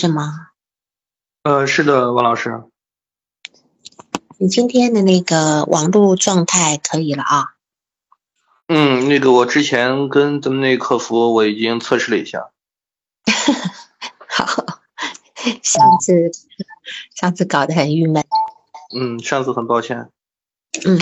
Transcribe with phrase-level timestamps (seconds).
[0.00, 0.48] 是吗？
[1.42, 2.62] 呃，是的，王老师。
[4.38, 7.44] 你今天的那个网络状态可以了啊？
[8.66, 12.48] 嗯，那个我之前跟咱们那个客服我已经测试了一下。
[14.26, 14.80] 好，
[15.62, 16.30] 上次
[17.14, 18.24] 上次搞得很郁闷。
[18.96, 20.10] 嗯，上次很抱歉。
[20.86, 20.98] 嗯，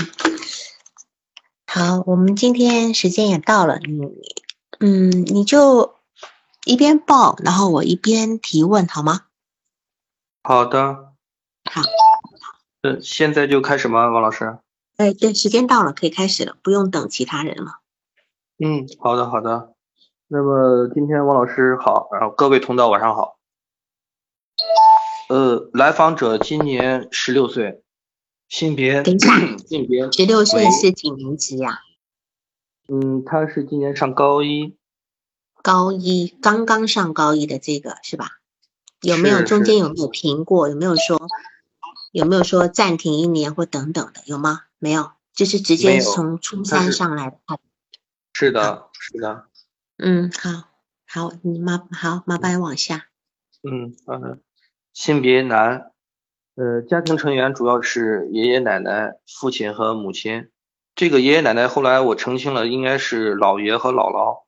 [1.68, 4.00] 好，我们今天时间也到了，你
[4.80, 5.94] 嗯，你就
[6.68, 9.22] 一边报，然后我一边提问，好吗？
[10.42, 11.14] 好的。
[11.64, 11.80] 好。
[12.82, 14.58] 呃，现在就开始吗，王老师？
[14.98, 17.80] 哎，对，时间到了，可以开始了，不用等其他人了。
[18.58, 19.72] 嗯，好的，好的。
[20.26, 23.38] 那么今天王老师好，然后各位同道晚上好。
[25.30, 27.82] 呃，来访者今年十六岁，
[28.46, 29.02] 性别
[29.66, 31.78] 性别十六岁是几年级呀？
[32.88, 34.76] 嗯，他是今年上高一。
[35.62, 38.38] 高一刚刚上高一的这个是吧？
[39.00, 40.68] 有没有中间有没有停过？
[40.68, 41.20] 有没有说？
[42.10, 44.22] 有没有说暂停一年或等等的？
[44.24, 44.62] 有吗？
[44.78, 47.38] 没有，就是直接从初三上来的。
[48.32, 49.44] 是的，是的。
[49.98, 50.64] 嗯，好，
[51.06, 53.06] 好，你麻好麻烦往下。
[53.62, 54.38] 嗯，好的。
[54.94, 55.92] 性别男，
[56.54, 60.48] 呃，家庭成员主要是爷爷奶奶、父亲和母亲。
[60.94, 64.44] 这个爷爷奶奶后来我澄清了，应该是姥爷和姥姥，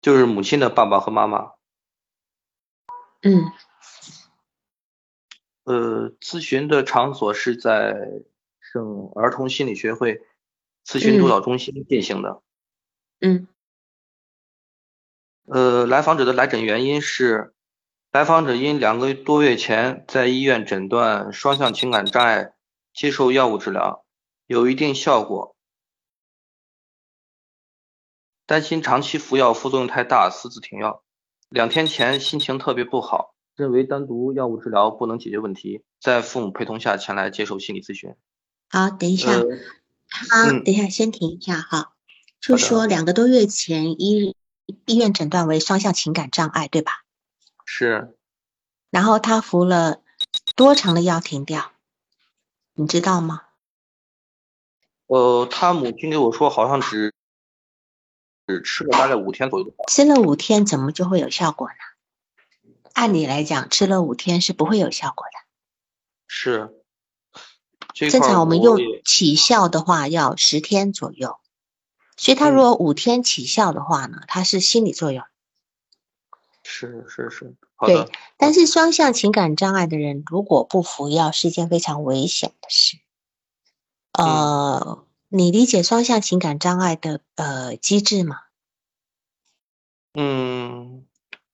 [0.00, 1.52] 就是母亲的爸爸和妈妈。
[3.22, 3.52] 嗯。
[5.64, 7.94] 呃，咨询的场所是在
[8.60, 10.22] 省儿童心理学会
[10.84, 12.42] 咨询督导中心进行的。
[13.20, 13.46] 嗯。
[15.44, 17.54] 呃，来访者的来诊原因是，
[18.10, 22.54] 来访者因两个多月前在医院诊断双向情感障碍，
[22.94, 24.04] 接受药物治疗，
[24.46, 25.56] 有一定效果，
[28.50, 31.04] 担心长期服药副作用太大，私自停药。
[31.50, 33.36] 两天前心情特别不好。
[33.54, 38.16] 认为单独药物治疗不能解决问题，在父母陪同下前来接受心理咨询。
[38.68, 41.92] 好，等一下，好，等一下，先停一下哈。
[42.40, 44.34] 就说两个多月前医
[44.84, 47.04] 医院诊断为双向情感障碍，对吧？
[47.64, 48.16] 是。
[48.90, 50.00] 然后他服了
[50.56, 51.70] 多长的药停掉？
[52.74, 53.42] 你知道吗？
[55.06, 57.14] 呃，他母亲给我说，好像只
[58.50, 59.74] 只吃了大概五天左右。
[59.88, 61.74] 吃了五天，怎么就会有效果呢？
[62.92, 65.32] 按理来讲，吃了五天是不会有效果的。
[66.26, 66.74] 是，
[67.94, 71.38] 正常我们用起效的话要十天左右，
[72.16, 75.24] 所以他如果五天起效的话呢，它是心理作用。
[76.62, 78.10] 是是是，对。
[78.36, 82.98] 但是双向情感障碍的人如果不服药是一件非常危险的事。
[84.12, 88.36] 呃，你理解双向情感障碍的呃机制吗？
[90.14, 91.06] 嗯。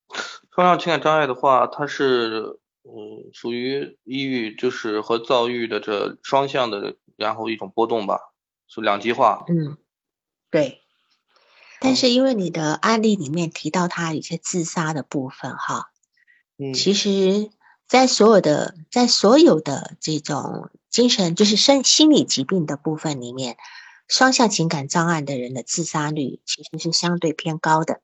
[0.55, 8.33] 双向情感障碍的话，它是嗯属于抑郁，就是和躁郁的这双向的，然后一种波动吧，
[8.67, 9.45] 是两极化。
[9.49, 9.77] 嗯，
[10.51, 10.81] 对。
[11.79, 15.91] 但是因为你的案例里面提到他有些自杀的部分哈，
[16.57, 17.51] 嗯，其实，
[17.87, 23.59] 在所有的在所有的这种精神就是身心理疾病的部分里面，
[24.09, 28.01] 双向情感障碍的人的自杀率其实是相对偏高的。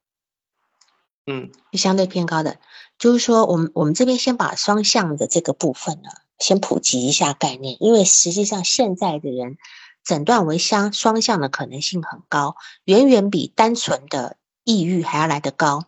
[1.25, 2.58] 嗯，是相对偏高的。
[2.98, 9.56] 就是说，我们我们这边先把双向的这个部分呢，先普及一下概念，因为实际上现在的人
[10.04, 15.86] 诊断为相双向的可能性很高，远远比单纯的抑郁还要来得高。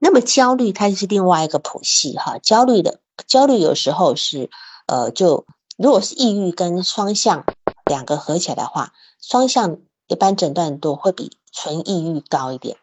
[0.00, 4.50] 那么焦虑它就是另外一个谱系哈，焦虑的焦虑有时候是
[4.88, 5.46] 呃，就
[5.82, 7.46] 如果是抑郁跟双向
[7.86, 12.76] 两个合起来的话，双向一般诊断度会比纯抑郁高一点。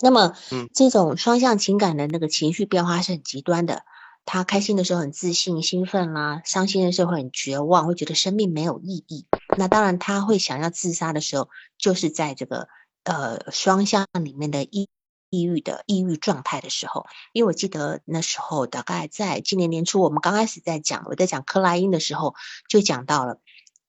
[0.00, 3.82] 那么，嗯，这种双向情感的那个情绪变化是很极端的。
[4.24, 9.26] 他开心的时候很自信、兴奋啦，伤心的时候会很绝望，会觉得生命没有意义。
[9.58, 12.68] 那当然，他会想要自杀的时候，就是在这个
[13.04, 14.88] 呃双向里面的抑
[15.30, 17.06] 抑郁的抑郁状态的时候。
[17.32, 22.34] 因为我记得那时候大概在今年年初，我们刚开始在讲我在讲克莱因的时候，
[22.68, 23.40] 就讲到了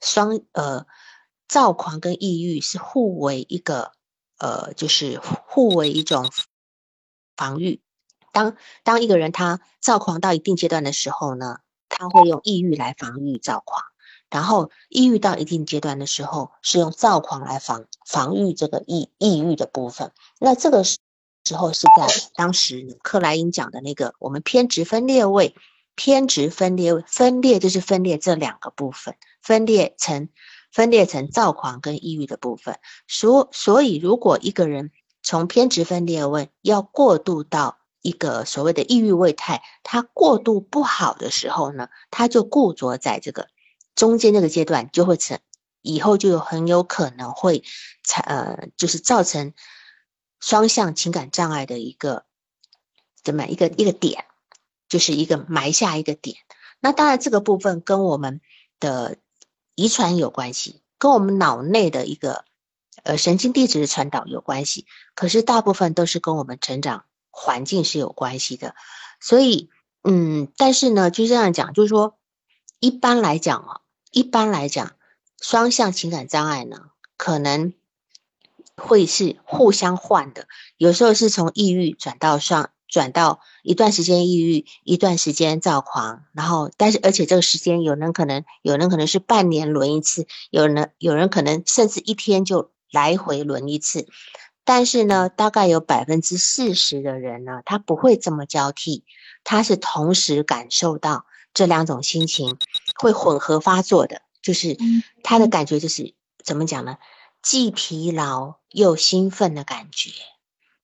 [0.02, 0.86] 双呃
[1.48, 3.92] 躁狂跟抑郁是互为一个。
[4.40, 6.30] 呃，就是互为一种
[7.36, 7.82] 防御。
[8.32, 11.58] 当当一个人他躁狂到一定阶段的时候呢，
[11.90, 13.82] 他会用抑郁来防御躁狂；
[14.30, 20.12] 然后抑郁到一定阶段的时候，是用躁狂来防防御这个抑抑郁的部分。
[20.40, 21.00] 那这个是
[21.48, 25.56] 时候是在当时克莱因讲的那个我们偏执分裂位，
[25.96, 30.30] 偏执分裂分裂就是分裂这两个部分，分裂成。
[30.70, 32.78] 分裂成躁狂跟抑郁的部分，
[33.08, 34.92] 所所以如果一个人
[35.24, 43.48] 从偏执分裂位要过渡到一个所谓的抑郁位态，他过度不好的时候呢，他就固着在这个
[43.96, 45.40] 中间这个阶段，就会成
[45.82, 47.64] 以后就有很有可能会
[48.04, 49.54] 产呃，就是造成
[50.40, 52.26] 双向情感障碍的一个
[53.24, 54.26] 怎么一个一个点，
[54.90, 56.38] 就是一个埋下一个点。
[56.80, 58.42] 那当然这个部分跟我们
[58.80, 59.18] 的
[59.76, 62.46] 遗传有关系，跟我们脑内的一个
[63.04, 64.86] 呃神经递质的传导有关系，
[65.16, 67.06] 可是大部分都是跟我们成长。
[67.40, 68.74] 环境是有关系的，
[69.20, 69.70] 所以，
[70.02, 72.18] 嗯，但是呢，就这样讲，就是说，
[72.80, 74.96] 一般来讲啊，一般来讲，
[75.40, 77.74] 双向情感障碍呢，可能
[78.78, 80.48] 会是互相换的，
[80.78, 94.08] 有时候是从抑郁转到上，转到一段时间抑郁，一段时间躁狂，然后，但是而且这个时间有人可能，有人可能是半年轮一次，有人有人可能甚至一天就来回轮一次。
[94.64, 99.06] 但是呢，大概有百分之四十的人呢，他不会这么交替，
[99.44, 102.58] 他是同时感受到这两种心情，
[103.00, 104.78] 会混合发作的，就是
[105.24, 106.14] 他的感觉就是
[106.44, 106.98] 怎么讲呢？
[107.42, 110.12] 既疲劳又兴奋的感觉。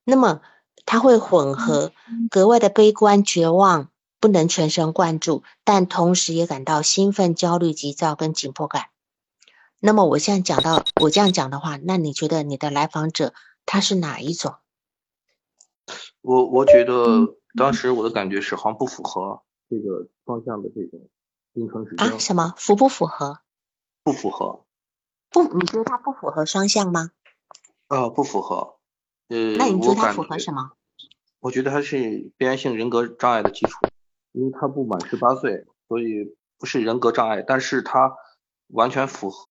[0.04, 0.42] 那么
[0.86, 1.92] 它会混合，
[2.30, 3.90] 格外的悲观、绝望，
[4.20, 8.88] 不能全神贯注，但同时也感到兴奋、焦虑、急躁跟紧迫感。
[9.80, 13.34] 那么我现在讲到我这样讲的话，那你觉得你的来访者？
[13.66, 14.56] 他是哪一种？
[16.22, 21.08] 我我觉得当时我的感觉是好像不符合这个方向的这种
[21.54, 22.18] 临床指标啊？
[22.20, 23.40] 什么符不符合？
[24.04, 24.66] 不符合。
[25.30, 27.12] 不，你觉得它不符合双向吗？
[27.94, 28.78] 啊，不符合。
[29.28, 30.72] 呃，那你觉得它符合什么？
[31.40, 33.80] 我觉得它是边缘性人格障碍的基础，
[34.32, 38.16] 因为他不满十八岁，所以不是人格障碍，但是他
[38.68, 39.48] 完全符合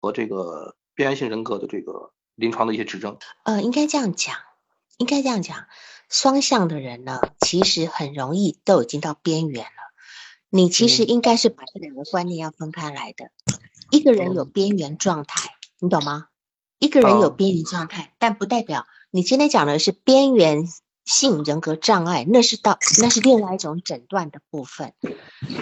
[0.00, 2.12] 和这个边缘性人格的这个。
[2.36, 4.34] 临床的一些指征，呃，应该这样讲，
[4.96, 5.66] 应该这样讲，
[6.08, 9.92] 双向的人呢，其实很容易都已经到边缘了。
[10.48, 13.30] 你其实应该是把这两个观念要分开来的。
[13.90, 15.50] 一个人有边缘状态，
[15.80, 16.28] 你懂吗？
[16.80, 20.64] 一个人有边缘状态，但不代表你今天讲的是边缘
[21.04, 24.94] 性人格障碍，那是到那是另外一种诊断的部分。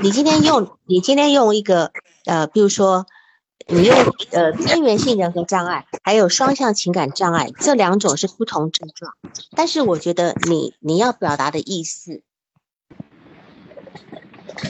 [0.02, 1.92] 你今天用你今天用一个
[2.24, 3.06] 呃，比如说。
[3.70, 3.94] 你用
[4.30, 9.14] 呃边缘性人格障碍，还有双向情感障碍，这两种是不同症状。
[9.50, 12.22] 但是我觉得你你要表达的意思，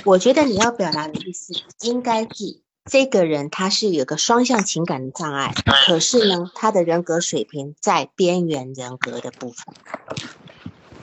[0.05, 1.53] 我觉得你要表达的意思
[1.83, 5.53] 应该是这个人他是有个双向情感的障碍，
[5.87, 9.75] 可是呢他的人格水平在边缘人格的部分，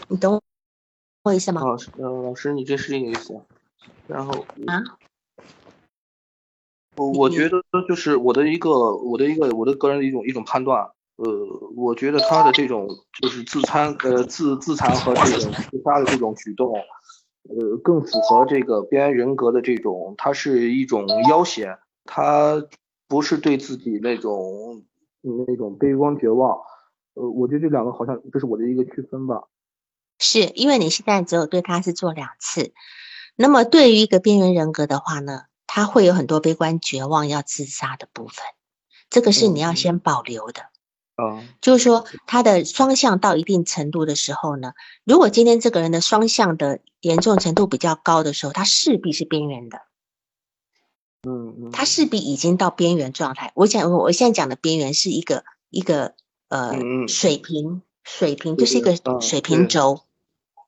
[0.08, 0.42] 你懂
[1.24, 1.62] 我意思吗？
[1.62, 3.40] 老师，老师，你这是这个意思。
[4.08, 4.84] 然后啊。
[6.98, 11.28] 我我觉得就是我的一个我的一个我的个人的一种一种判断，呃，
[11.76, 12.88] 我觉得他的这种
[13.22, 16.74] 就是自残呃自自残和这种自杀的这种举动，
[17.50, 22.66] 呃，更符合这个边缘人格的这种，它是一种要挟，它
[23.08, 24.84] 不是对自己那种
[25.48, 26.58] 那种悲观绝望，
[27.14, 29.44] 呃，我觉得这两个好像这是我的一个区分吧。
[30.20, 32.74] 是因为你现在只有对他是做两次，
[33.36, 35.44] 那么对于一个边缘人格的话呢？
[35.68, 38.46] 他会有很多悲观、绝望、要自杀的部分，
[39.10, 40.62] 这个是你要先保留的。
[40.62, 40.75] 嗯，
[41.62, 44.74] 就是说他的双向到一定程度的时候呢，
[45.04, 49.82] 如果今天这个人的双向的严重程度比较高的时候，他势必是边缘的。
[51.28, 53.52] 嗯嗯，他势必已经到边缘状态。
[53.56, 56.14] 我讲我现在讲的边缘是一个一个
[56.50, 60.02] 呃水平水平，就是一个水平轴，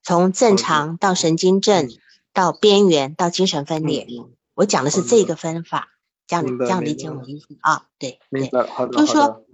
[0.02, 1.90] 从正常到神经症
[2.34, 4.08] 到边缘到精神分裂。
[4.56, 5.90] 我讲的是这个分法，
[6.26, 7.46] 这样这样理解我的意思。
[7.62, 7.86] 啊？
[8.00, 8.50] 对对，
[8.92, 9.46] 就是说，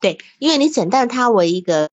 [0.00, 1.90] 对，因为你诊断它为一个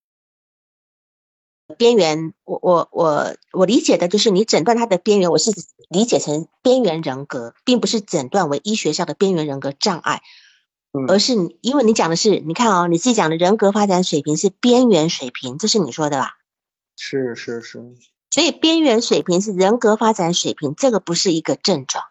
[1.77, 5.51] 边缘，我我我我理解的就是你诊断它的边缘，我是
[5.89, 10.22] 理解成边缘人格，并不是诊断为医学上的边缘人格障碍，
[11.07, 16.38] 而是你因为你讲的是，你看哦，你自己讲的人格发展水平是边缘水平，这是你说的吧？
[16.95, 17.95] 是是是，
[18.29, 22.03] 所以边缘水平是人格发展水平，这个不是一个症状。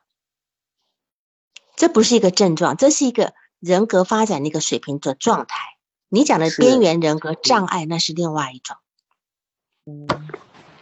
[1.77, 5.57] 这不是一个症状，这是一个人格发展的一个水平的状态。
[6.15, 8.77] 你讲的边缘人格障碍，那是另外一种。
[9.87, 10.07] 嗯，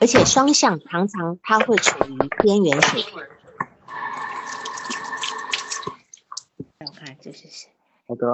[0.00, 3.14] 而且双向常常它会处于边缘水平。
[6.80, 7.68] 我看这是谁？
[8.08, 8.26] 好的。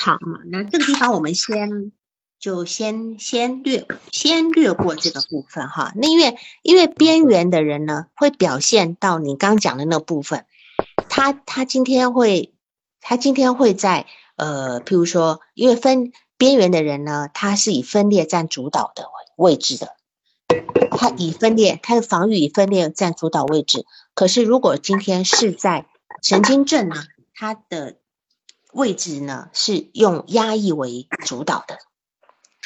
[0.00, 1.90] 好，好嘛，那这个地方我们先
[2.38, 5.92] 就先先略先略过这个部分哈。
[5.96, 10.46] 那因为因为边缘的人呢，会表现到你刚讲的那部分。
[11.08, 12.54] 他他今天会，
[13.00, 19.94] 他今天会在呃，譬如说，因为分边缘的人呢，他是以分裂占主导的，位置的，
[20.90, 23.84] 他以分裂，他的防御以分裂占主导位置。
[24.14, 25.86] 可是如果今天是在
[26.22, 26.96] 神经症呢，
[27.34, 27.96] 他的
[28.72, 31.78] 位置呢是用压抑为主导的，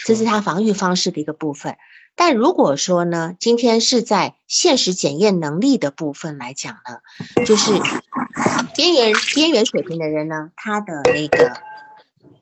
[0.07, 1.77] 这是他防御方式的一个部分。
[2.15, 7.81] 但如果说呢，今天是在现实检验能力的部分来讲呢，就是
[8.75, 11.61] 边缘边缘水平的人呢，他的那个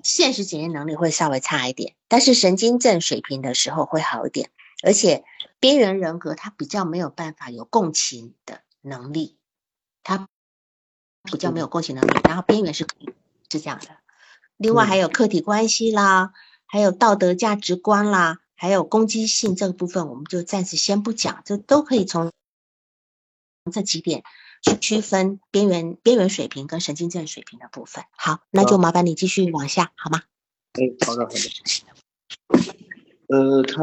[0.03, 4.51] 现实检验能力会稍微差一点，但是神经症水平的时候会好一点，
[4.83, 5.25] 而且
[5.61, 9.37] 边缘人格他比较没有办法有共情的能力，
[10.03, 10.29] 他
[11.25, 13.07] 比较没有共情能力，然后边缘是可以
[13.51, 13.87] 是这样的。
[14.57, 16.33] 另外还有客体关系啦，
[16.67, 18.39] 还有道德价值观啦。
[18.59, 22.33] 还有攻击性这个部分，我们就暂时先不讲，这都可以从
[23.71, 24.23] 这几点
[24.63, 28.05] 去区分边缘边缘水平跟神经症水平的部分。
[28.11, 30.23] 好，那就麻烦你继续往下，好吗？
[30.75, 31.39] 哎，好的好的。
[33.29, 33.83] 呃，他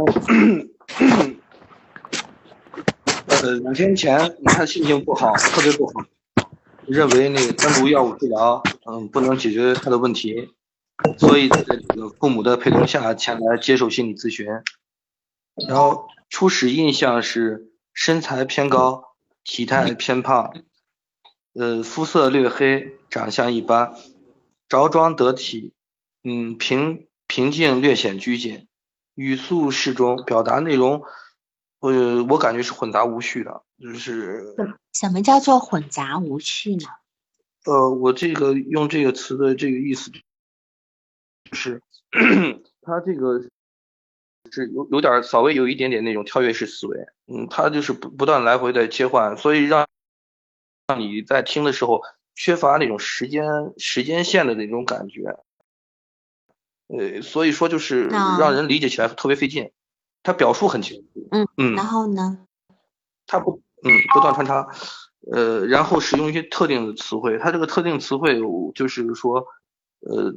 [3.27, 5.93] 呃两天前他心情不好，特别不好，
[6.87, 10.53] 认为那个单独药物治疗，嗯，不能解决他的问题。
[11.17, 14.45] 所以在这个父母的陪同下前来接受心理咨询，
[15.67, 19.12] 然后初始印象是身材偏高，
[19.43, 20.53] 体态偏胖，
[21.53, 23.95] 呃，肤色略黑，长相一般，
[24.69, 25.73] 着装得体，
[26.23, 28.67] 嗯，平平静略显拘谨，
[29.15, 31.03] 语速适中，表达内容，
[31.79, 34.55] 呃，我感觉是混杂无序的，就是
[34.93, 36.85] 什么叫做混杂无序呢？
[37.65, 40.11] 呃，我这个用这个词的这个意思。
[41.51, 41.81] 是，
[42.81, 43.49] 他这个
[44.53, 49.87] 是有有点稍微有一点点那种跳跃式思维，嗯，他就是不不断来回的切换，所以让
[50.87, 52.01] 让你在听的时候
[52.35, 53.43] 缺乏那种时间
[53.79, 55.39] 时间线的那种感觉，
[56.87, 59.71] 呃，所以说就是让人理解起来特别费劲。
[60.21, 62.45] 他表述很清楚，嗯嗯，然后呢，
[63.25, 64.67] 他不嗯不断穿插，
[65.31, 68.39] 呃，然后使用一些特定的词汇，他这个特定词汇
[68.75, 69.47] 就是说，
[70.01, 70.35] 呃。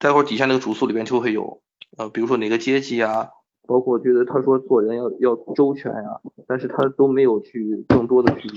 [0.00, 1.60] 待会儿底下那个主诉里边就会有，
[1.98, 3.30] 呃，比如说哪个阶级啊，
[3.66, 8.48] 包括觉得他说做人要要周全呀，但是他都没有去更多的去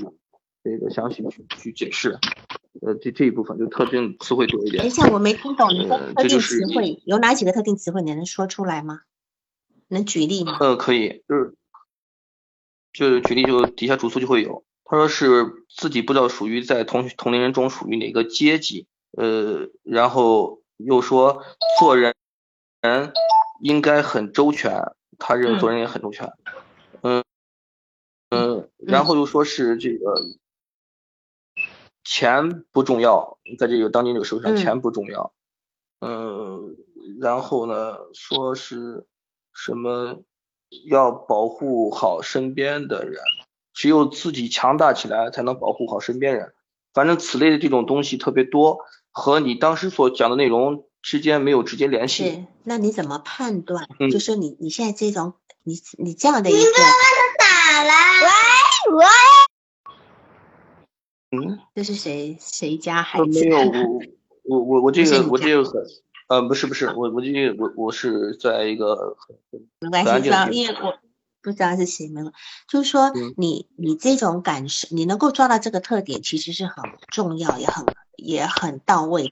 [0.64, 2.20] 这个详细去去解释，
[2.82, 4.78] 呃，这这一部分就特定词汇多一点。
[4.78, 8.04] 等一下，我没听懂，你的特定词汇有哪几个特定词汇？
[8.04, 9.02] 你能说出来吗？
[9.88, 10.58] 能举例吗？
[10.60, 11.56] 呃，可以，就是
[12.94, 18.86] 就是举例，就底下主诉就会有，他说是自己不知道属于在同同龄人中属于哪个阶级，
[19.18, 20.62] 呃，然后。
[20.84, 21.44] 又说
[21.80, 22.16] 做人
[22.82, 23.14] 人
[23.62, 26.34] 应该很周全，他认为做人也很周全，
[27.02, 27.24] 嗯
[28.30, 30.16] 嗯，然后又说是这个
[32.04, 35.32] 钱不重要，在这个当今这个社会上钱不重要，
[36.00, 36.76] 嗯，
[37.20, 39.06] 然后呢说是
[39.54, 40.24] 什么
[40.90, 43.22] 要保护好身边的人，
[43.74, 46.54] 只有自己强大起来才能保护好身边人，
[46.94, 48.80] 反正此类的这种东西特别多。
[49.14, 52.30] 和你当时所讲的内容之间没有直接联系。
[52.30, 53.88] 是，那你怎么判断？
[54.12, 56.60] 就是你你现在这种你你这样的一个。
[56.60, 56.66] 你
[57.40, 57.92] 打了。
[58.24, 58.30] 喂
[58.98, 59.06] 喂。
[61.32, 61.60] 嗯。
[61.76, 63.26] 这是谁谁家孩子？
[63.26, 65.82] 没有我我我我这个我这个很
[66.28, 69.18] 呃不是不是我我这个我我是在一个
[69.80, 70.98] 没关系，主要因为我
[71.42, 72.32] 不知道是谁没有，
[72.68, 77.86] 就是说你你这种感受，你能够抓到这个特点，其实是很重要也很。
[78.18, 79.32] 也很到位的，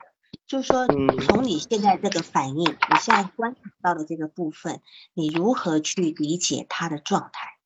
[0.50, 0.88] 就是说，
[1.28, 4.82] 从你现在这个反应，你现在观察到的这个部分，
[5.14, 7.60] 你如何去理解他的状态？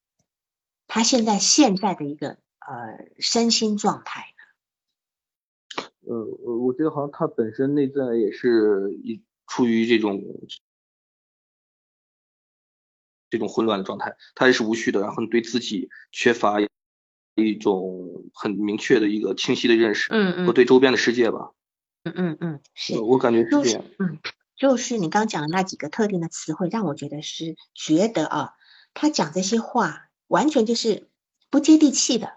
[0.86, 4.34] 他现在现在的一个呃身心状态
[5.78, 5.84] 呢？
[6.02, 10.22] 呃，我觉得好像他本身内在也是一处于这种
[13.30, 16.58] 这种混乱的状态，他也是无序的，然后对自己缺乏。
[17.36, 21.50] 一种很明确的一个清晰的认识，嗯嗯，和对周边的世界吧，
[22.04, 23.50] 嗯嗯嗯，是我感觉是。
[23.50, 24.20] 这样，嗯，
[24.56, 28.54] 就是你刚讲的那几个特定的词汇，让我觉得是觉得啊，
[28.94, 31.10] 他讲这些话完全就是
[31.50, 32.34] 不接地气的，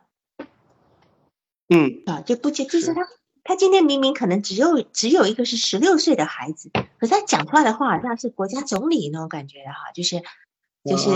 [1.69, 2.03] 嗯。
[2.07, 3.07] 啊，就不接，就是他
[3.45, 10.23] 他今天明明可能只有只有一个是十六岁的孩子，可是他讲出来的话好像是国家总理那种感觉的哈，就是
[10.85, 11.11] 就是。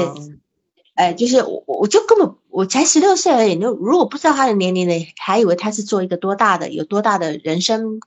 [0.95, 8.01] 哎，就是我，我就根本我才十六岁而已，就如果不知道他的年龄呢，还以为他是做一个多大的、有多大的人生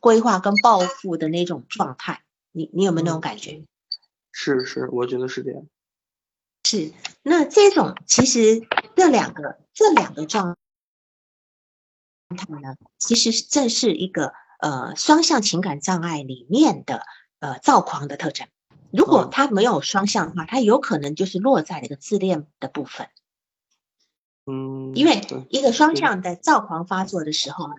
[0.00, 2.22] 规划跟抱负的那种状态。
[2.52, 3.62] 你你有没有那种感觉？
[4.32, 5.66] 是是，我觉得是这样。
[6.64, 6.90] 是，
[7.22, 10.56] 那这种其实这两个这两个状
[12.30, 17.02] 态呢，其实正是一个呃双向情感障碍里面的
[17.40, 18.48] 呃躁狂的特征。
[18.90, 23.10] 如果他没有双向的话，他有可能就是落在了一个自恋的部分。
[24.48, 27.74] 嗯，因为一个双向的躁狂发作的时候呢，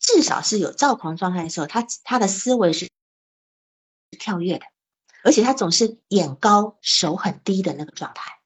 [0.00, 2.88] 至少是有躁狂状态的时候，他他的思维是
[4.18, 4.66] 跳跃的，
[5.22, 8.40] 而且他总是眼高手很低的那个状态。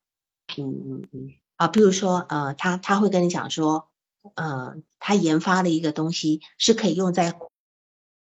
[0.58, 1.34] 嗯嗯嗯。
[1.56, 3.88] 啊，比如说，呃，他他会跟你讲说，
[4.34, 7.38] 呃，他研发了一个东西是可以用在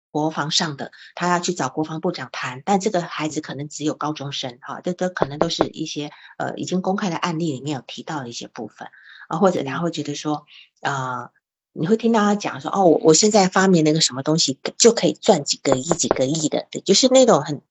[0.10, 8.90] 国防上的，他要去找国防部长谈，但这个孩子可能只有高中生，哈，这这可能都是一些呃已经公开的案例里面有提到的一些部分。
[9.28, 10.46] 啊，或者他会觉得说，
[10.82, 11.32] 啊，
[11.74, 17.62] 你会听到他讲说，哦，我我现在发明了一个什么东西，就可以赚几个亿、几个亿的，对，就是那种很，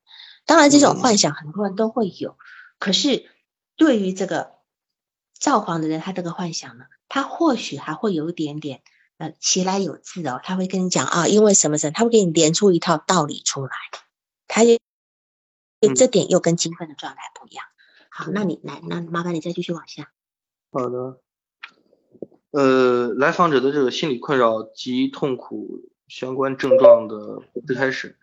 [0.44, 2.36] 当然这种幻想很多人都会有，
[2.78, 3.28] 可是
[3.76, 4.52] 对于这个
[5.38, 8.82] 造狂的人，他这个幻想呢，他或许还会有一点点，
[9.18, 13.72] 呃，其来有自哦，他会跟你讲啊，因为什么什么，他会给你连出一套道理出来，
[14.46, 14.78] 他也，
[15.94, 17.64] 这点又跟精分的状态不一样。
[18.10, 20.10] 好，那你来，那麻烦你再继续往下。
[20.70, 21.20] 好的。
[22.56, 28.16] 呃，来访者的这个心理困扰及痛苦相关症状的最开始，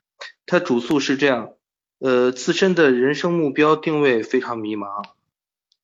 [0.48, 1.54] 他主诉是这样，
[2.00, 5.04] 呃，自身的人生目标定位非常迷茫，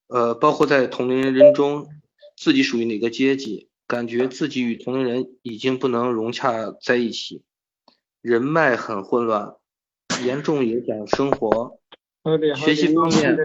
[0.07, 1.89] 呃，包括在同龄人中
[2.35, 7.43] 自己属于哪个阶级，感觉自己与同龄人已经不能融洽在一起，
[8.19, 9.57] 人脉很混乱，
[10.23, 11.77] 严重影响生活。
[12.55, 13.37] 学习方面，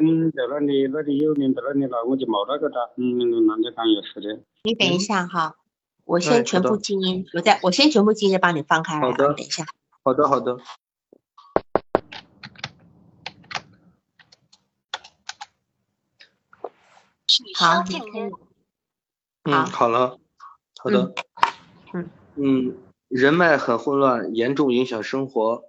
[4.65, 5.57] 你等一下哈，
[6.05, 9.01] 我先全部静音，我再我先全部静音，帮你放开。
[9.01, 9.65] 好的，等一下。
[10.03, 10.59] 好的，好的。
[17.57, 18.31] 好，你可以。
[19.45, 20.19] 嗯，好了，
[20.79, 21.15] 好的。
[21.93, 22.77] 嗯嗯，
[23.09, 25.65] 人脉很混乱，严重影响生活。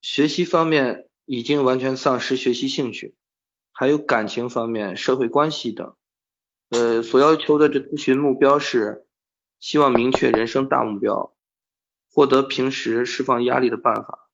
[0.00, 1.07] 学习方面。
[1.28, 3.14] 已经完全丧失学习兴趣，
[3.70, 5.94] 还有感情方面、社会关系等。
[6.70, 9.06] 呃，所要求的这咨询目标是
[9.60, 11.34] 希望明确人生大目标，
[12.10, 14.30] 获得平时释放压力的办法。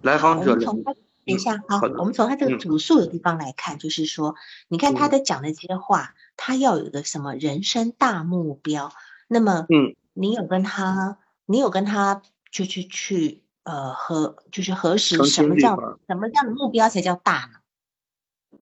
[0.00, 0.84] 来访者，等
[1.24, 4.36] 一下，好，我们从他这个主诉的地方来看，就是说，
[4.68, 8.92] 你看他的讲的这些话，他要有一个什么人生大目标。
[9.26, 12.22] 那么，嗯，你有跟他，你有跟他
[12.52, 13.42] 去去去。
[13.68, 15.76] 呃，和就是核实什么叫
[16.06, 18.58] 什么样的目标才叫大呢？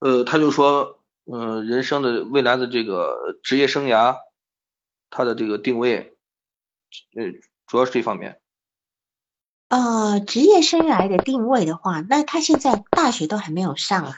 [0.00, 4.18] 呃，他就说，呃，人生的未来的这个职业生涯，
[5.08, 6.18] 他的这个定位，
[7.16, 7.24] 呃，
[7.66, 8.38] 主要是这方面。
[9.68, 14.16] 呃，职业生涯的定位的话，那他现在大学都还没有上啊，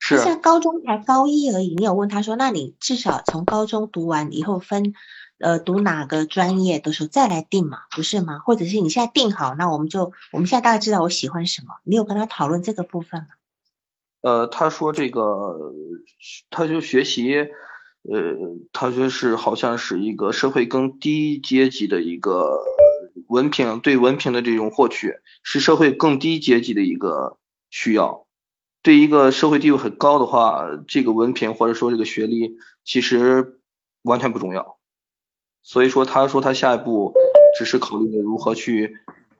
[0.00, 1.76] 是，现在高中才高一而已。
[1.76, 4.92] 你有问他说，那你至少从高中读完以后分。
[5.40, 8.40] 呃，读哪个专业的时候再来定嘛，不是吗？
[8.40, 11.76] 或者是你现在定好，那我们就我们现在大概知道我喜欢什么。
[11.84, 13.28] 你有跟他讨论这个部分吗？
[14.20, 15.72] 呃，他说这个，
[16.50, 17.48] 他就学习，呃，
[18.74, 22.60] 他说是好像是一个社会更低阶级的一个
[23.28, 27.38] 文凭，对文凭的这种获取是社会更低阶级的一个
[27.70, 28.26] 需要。
[28.82, 33.58] 对一个社会地位很高的话，这个文凭或者说这个学历其实
[34.02, 34.76] 完全不重要。
[35.62, 37.12] 所以说，他说他下一步
[37.58, 38.96] 只是考虑如何去，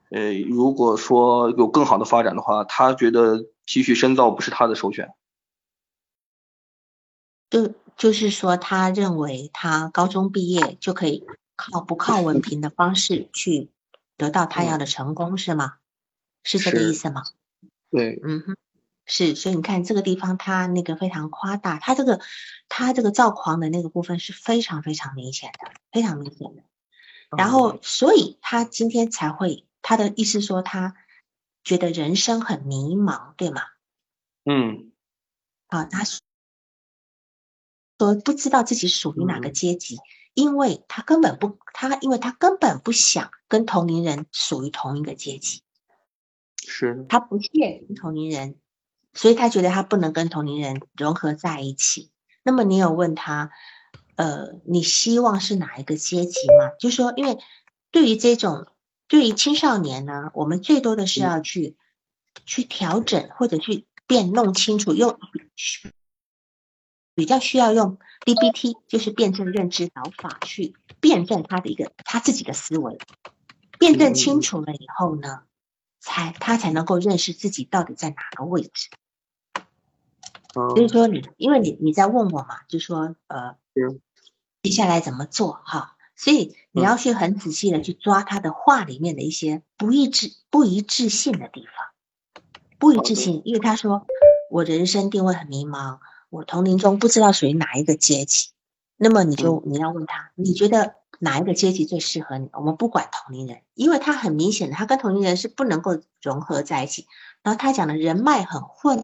[0.09, 5.13] 呃，如果说有更好的发展的话，他觉得继续深造不是他的首选。
[7.49, 13.69] 就就是说，他认为他高中毕业就可以靠不靠文凭的方式去
[14.15, 15.73] 得到他要的成功，是吗？
[16.43, 17.23] 是这个意思吗？
[17.89, 18.55] 对，嗯哼。
[19.05, 22.21] 是，所以你看这个地方，他那个非常夸大，他这个
[22.69, 26.63] 他这个躁狂的那个部分是非常非常明显的，非常明显的。
[27.35, 30.95] 然后，所以他今天才会，他的意思说他
[31.63, 33.63] 觉得人生很迷茫，对吗？
[34.45, 34.91] 嗯。
[35.67, 36.19] 啊，他说
[38.23, 39.97] 不知道自己属于哪个阶级，
[40.33, 45.63] 因为他根本不，他因为他根本不想跟同龄人属于同一个阶级，
[46.67, 48.60] 是他不屑跟同龄人。
[49.13, 52.11] 所以他觉得他不能跟同龄人融合在一起。
[52.43, 53.51] 那么你有问他，
[54.15, 56.71] 呃，你希望是哪一个阶级吗？
[56.79, 57.37] 就说，因为
[57.91, 58.67] 对于这种
[59.07, 61.75] 对于青少年呢，我们最多的是要去
[62.45, 65.19] 去调整或者去辨弄清楚，用
[67.13, 72.97] 比较需要用 DBT，就是辩证认知导法去辩证他的一个他自己的思维，
[73.77, 75.43] 辩证清楚了以后呢，
[75.99, 78.89] 才他才能够认识自己到底在哪个位置。
[80.53, 83.55] 所以说你，因为你你在问我嘛，就说呃，
[84.63, 85.95] 接下来怎么做哈？
[86.15, 91.73] 所以你要去很仔细的去抓他的话里面的一些不一致、不一致性的地方。
[92.77, 94.05] 不一致性，因为他说
[94.49, 98.49] 我人生定位很迷茫，我同龄中不知道属于哪一个阶级。
[98.97, 102.49] 那么你就你要问他，你觉得哪一个阶级最适合你？
[102.53, 107.07] 我们不管同龄人，因为他很明显的，他跟同龄人是不能够融合在一起。
[107.41, 109.03] 然后他讲的人脉很混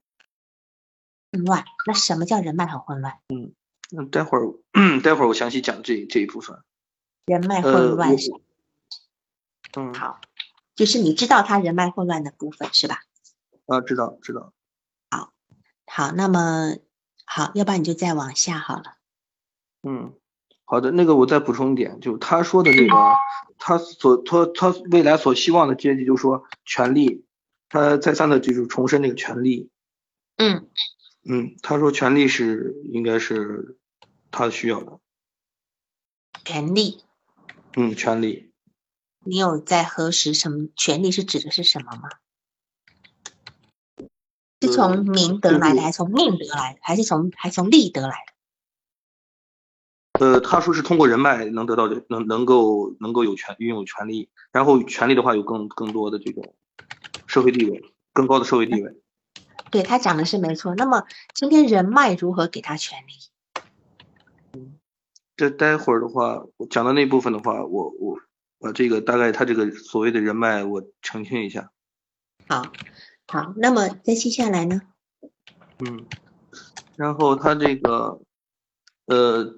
[1.32, 3.20] 乱，那什么叫人脉很混乱？
[3.30, 3.54] 嗯，
[3.90, 4.54] 那待会儿
[5.04, 6.60] 待会儿我详细讲这这一部分。
[7.26, 8.32] 人脉混乱是，
[9.76, 10.22] 嗯，好，
[10.76, 13.02] 就是你知道他人脉混乱的部分是吧？
[13.68, 14.54] 啊，知道知道。
[15.10, 15.34] 好，
[15.86, 16.78] 好，那么
[17.26, 18.96] 好，要不然你就再往下好了。
[19.84, 20.14] 嗯，
[20.64, 22.96] 好的，那个我再补充一点，就他说的这个，
[23.58, 27.26] 他所他他未来所希望的阶级，就是说权力，
[27.68, 29.70] 他再三的就是重申那个权利。
[30.38, 30.70] 嗯
[31.30, 33.78] 嗯，他说权力是应该是
[34.32, 35.00] 他需要的。
[36.46, 37.04] 权利。
[37.76, 38.54] 嗯，权利。
[39.26, 42.10] 你有在核实什么权利是指的是什么吗？
[44.62, 48.34] 是从名德来的，还是从命得来的，还是从还从利得来的？
[50.26, 56.56] 呃，他说是通过人脉能得到的，能能够能够有权拥有权利，然后权利的话有更更多的这种
[57.28, 58.96] 社会地位，更高的社会地位。
[59.72, 60.76] 对他讲的是没错。
[60.76, 63.14] 那么今天人脉如何给他权利？
[64.54, 64.80] 嗯，
[65.36, 68.20] 这待会儿的话，我讲的那部分的话，我我
[68.60, 71.72] 把这个大概他这个所谓的人脉我澄清一下。
[72.48, 72.64] 好，
[73.28, 74.82] 好，那么再接下来呢？
[75.80, 76.06] 嗯，
[76.96, 78.22] 然后他这个
[79.06, 79.56] 呃。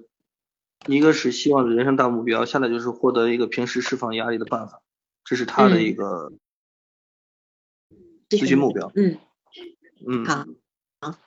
[0.86, 4.80] 一个是希望的人生大目标，下来就是获得一个平时释放压力的办法，
[5.24, 6.32] 这是他的一个
[8.30, 8.90] 咨询目标。
[8.94, 9.18] 嗯
[10.06, 10.46] 嗯好
[11.00, 11.18] 好，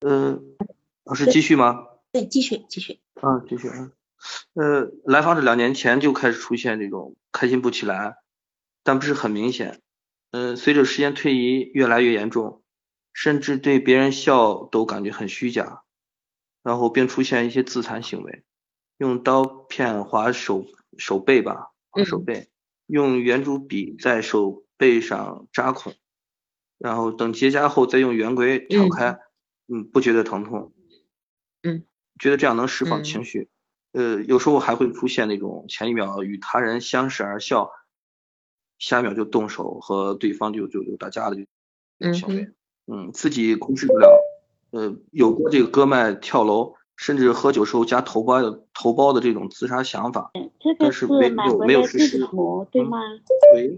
[0.00, 0.56] 嗯，
[1.04, 1.86] 老师继续吗？
[2.12, 3.00] 对，继续继续。
[3.14, 3.92] 啊，继续啊。
[4.54, 8.16] 呃，来访者两年前就开始出现这种开心不起来，
[8.82, 9.80] 但不是很明显。
[10.30, 12.62] 嗯，随着时间推移，越来越严重，
[13.12, 15.82] 甚至对别人笑都感觉很虚假，
[16.62, 18.44] 然后并出现一些自残行为。
[18.96, 20.66] 用刀片划手
[20.98, 22.48] 手背吧，划手背，
[22.86, 25.94] 用圆珠笔在手背上扎孔，
[26.84, 29.18] 然后等结痂后再用圆规挑开，
[29.68, 30.74] 嗯，不觉得疼痛，
[31.62, 31.84] 嗯，
[32.18, 33.48] 觉得这样能释放情绪，
[33.92, 37.70] 呃，有时候还会出现那种前一秒与他人相视而笑，
[38.78, 41.38] 下一秒就动手和对方就就就打架的
[42.12, 42.50] 行为，
[42.86, 44.20] 嗯，自己控制不了，
[44.72, 46.74] 呃，有过这个割脉跳楼。
[46.96, 50.30] 甚至喝酒时候加头孢的头孢的这种自杀想法，
[50.78, 52.18] 但是没有没有实施，
[52.70, 53.00] 对吗？
[53.52, 53.76] 喂，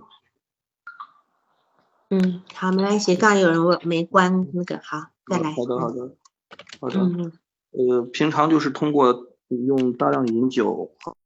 [2.09, 3.17] 嗯，好，没关系。
[3.17, 5.53] 刚刚有人问没关那个，好，再来。
[5.53, 6.17] 好的，好的，
[6.81, 7.01] 好的。
[7.01, 7.33] 嗯
[7.73, 11.17] 呃，平常就是通过用大量饮酒和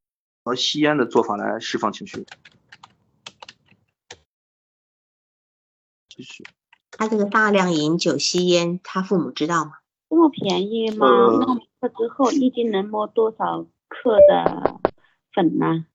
[0.42, 2.26] 和吸烟的做法来释放情绪。
[6.08, 6.44] 继续。
[6.90, 9.72] 他这个大量饮酒吸烟，他父母知道吗？
[10.08, 11.06] 这么便宜吗？
[11.06, 14.80] 那了之后一斤能摸多少克的
[15.32, 15.86] 粉呢？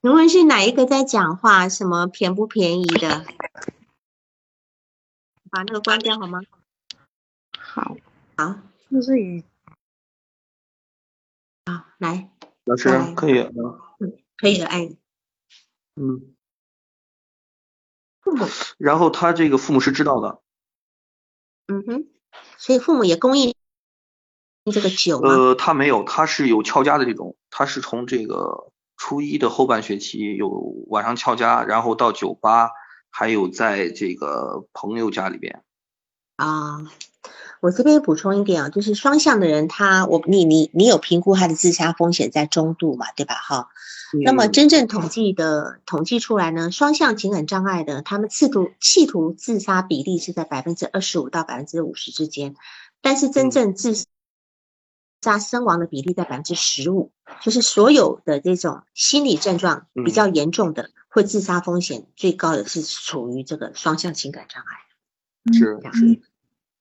[0.00, 1.68] 请问是哪一个在讲话？
[1.68, 3.26] 什么便不便宜的？
[5.50, 6.40] 把那个关掉好吗？
[7.58, 7.96] 好，
[8.36, 9.44] 好，就是以
[11.66, 12.30] 好来，
[12.64, 14.94] 老师可以，嗯，可以的，哎，
[15.96, 16.34] 嗯，
[18.20, 18.46] 父母，
[18.78, 20.40] 然后他这个父母是知道的，
[21.66, 22.08] 嗯哼。
[22.56, 23.54] 所以父母也供应
[24.70, 25.18] 这个酒？
[25.20, 30.50] 呃，他没有，他是有翘家的这种，他是从这个初一的后半学期有
[30.88, 32.68] 晚上翘家，然后到酒吧，
[33.08, 35.62] 还有在这个朋友家里边。
[36.36, 36.78] 啊，
[37.60, 43.34] 我这边补充一点啊，就是双向的人，他我你你你有评估他的自杀风险在中度嘛，对吧？
[43.34, 43.68] 哈。
[44.24, 52.56] 那么真正统计的统计出来呢，双向情感障碍的，他们企图企图自杀比例是在百分之二十五到百分之五十之间，
[53.02, 53.94] 但是真正自
[55.20, 65.52] 杀身亡的比例在百分之十五，就是所有的这种心理症状比较严重的，会自杀风险最高的是处于这个双向情感障碍。
[65.52, 65.80] 是，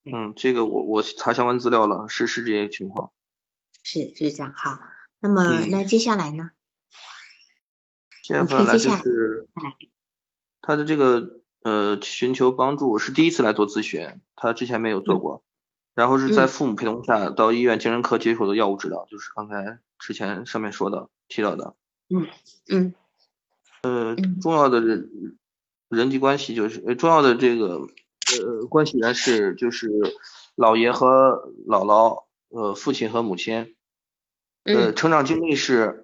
[0.04, 3.12] 嗯，这个我我查相关资料了，是是这些情况。
[3.84, 4.80] 是是这样，好，
[5.20, 6.52] 那么那接下来呢？
[8.24, 9.48] 接下来就是
[10.62, 15.46] 他的这个呃寻求帮助是第一次来做咨询，他之前没有做过，
[15.98, 21.74] 然后是在父母陪同下到医院精神科接受的药物治疗，就是刚才之前上面说的提到的。
[22.10, 22.28] 嗯
[22.70, 22.94] 嗯。
[23.82, 25.10] 呃，重要的人
[25.90, 27.88] 人际关系就是呃重要的这个
[28.40, 29.90] 呃关系人是就是
[30.56, 33.76] 姥爷和姥姥，呃父亲和母亲，
[34.66, 36.04] 呃成长经历是。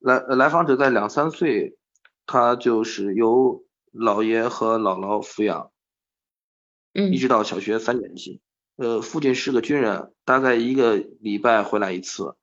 [0.00, 1.76] 来来访者在两三岁，
[2.24, 5.72] 他就是由姥爷和姥姥抚养，
[6.94, 8.40] 嗯一直到小学三年级。
[8.78, 12.36] 呃，父亲是个军人，大概一个礼拜回来一次。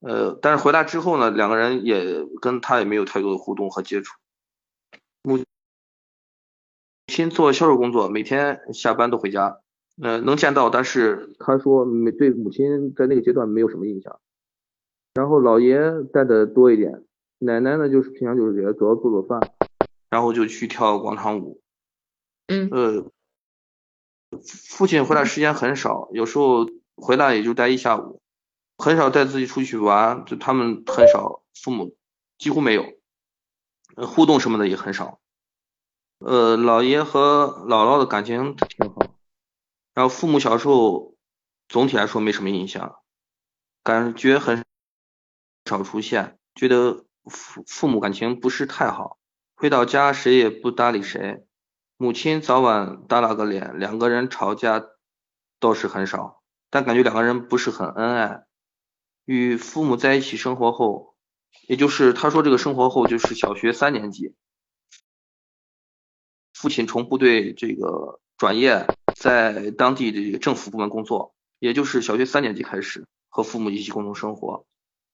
[0.00, 4.14] 呃，但是回来之后呢，两个人也跟他也没有太多的互动和接触。
[5.22, 5.38] 母
[7.06, 9.60] 亲做销售工作，每天下班都回家，
[10.00, 14.18] 呃，能见到，但是他说没对母亲在那个阶段没有什么印象。
[15.12, 15.78] 然后姥爷
[16.10, 17.04] 带的多一点，
[17.38, 19.40] 奶奶呢就是平常就是给他主要做做饭，
[20.08, 21.60] 然后就去跳广场舞。
[22.48, 23.10] 嗯呃，
[24.68, 28.20] 父亲回来时间很少，有时候回来也就待一下午，
[28.76, 31.96] 很少带自己出去玩，就他们很少，父母
[32.36, 32.84] 几乎没有，
[34.06, 35.20] 互动什么的也很少。
[36.18, 39.14] 呃，姥爷和姥姥的感情挺好，
[39.94, 41.14] 然后父母小时候
[41.68, 42.96] 总体来说没什么印象，
[43.84, 44.64] 感觉很
[45.64, 49.18] 少出现，觉得父父母感情不是太好，
[49.54, 51.45] 回到家谁也不搭理谁。
[51.98, 54.84] 母亲早晚耷拉个脸，两个人吵架
[55.58, 58.44] 倒是很少，但感觉两个人不是很恩爱。
[59.24, 61.16] 与父母在一起生活后，
[61.66, 64.34] 也就是他说这个生活后就是小学三年级，
[66.52, 74.66] 父亲从部队这个转业，在当地的政府部门工作，也就是小学三年级开始和父母一起共同生活，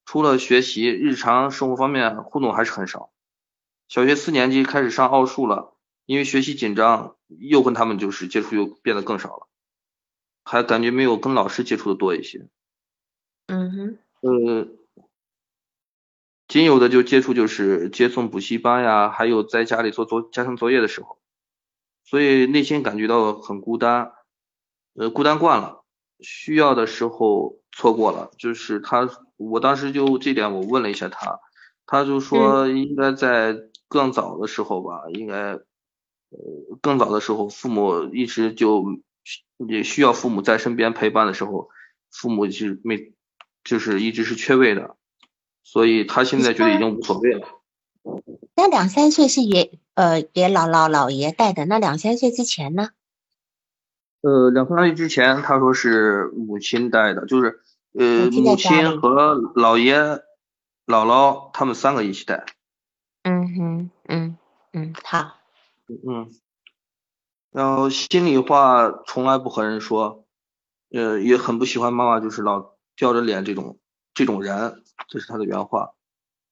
[0.04, 3.12] 除了学习，日常生活方面互动还是很少。
[3.86, 5.71] 小学四年级开始上奥数了。
[6.04, 9.48] 因为学习紧张，又跟他们就是接触又变得更少了，
[10.44, 12.48] 还感觉没有跟老师接触的多一些。
[13.46, 14.68] 嗯哼，呃，
[16.48, 21.18] 仅有的就接触就是接送补习班呀，还有在家里做作家庭作业的时候，
[22.04, 24.12] 所以内心感觉到很孤单，
[24.94, 25.84] 呃，孤单惯了，
[26.18, 31.38] 需要的时候错过了，就是他，我当时就这点我问了一下他，
[31.86, 33.56] 他就说应该在
[33.88, 35.60] 更早的时候吧，应该。
[36.32, 38.98] 呃，更早的时候，父母一直就
[39.68, 41.68] 也需要父母在身边陪伴的时候，
[42.10, 43.12] 父母是没，
[43.62, 44.96] 就是一直是缺位的，
[45.62, 47.46] 所以他现在觉得已经无所谓了。
[48.56, 52.88] 那两三岁是爷呃爷姥姥姥爷带的，那两三岁之前呢？
[54.22, 57.60] 呃，两三岁之前他说是母亲带的，就是
[57.92, 60.00] 呃母亲和姥爷、
[60.86, 62.46] 姥姥他们三个一起带。
[63.22, 64.38] 嗯哼，嗯
[64.72, 65.41] 嗯，好。
[65.88, 66.30] 嗯，
[67.50, 70.26] 然后心里话从来不和人说，
[70.90, 73.78] 呃，也很不喜欢妈妈就是老吊着脸这种
[74.14, 75.94] 这种人，这是他的原话。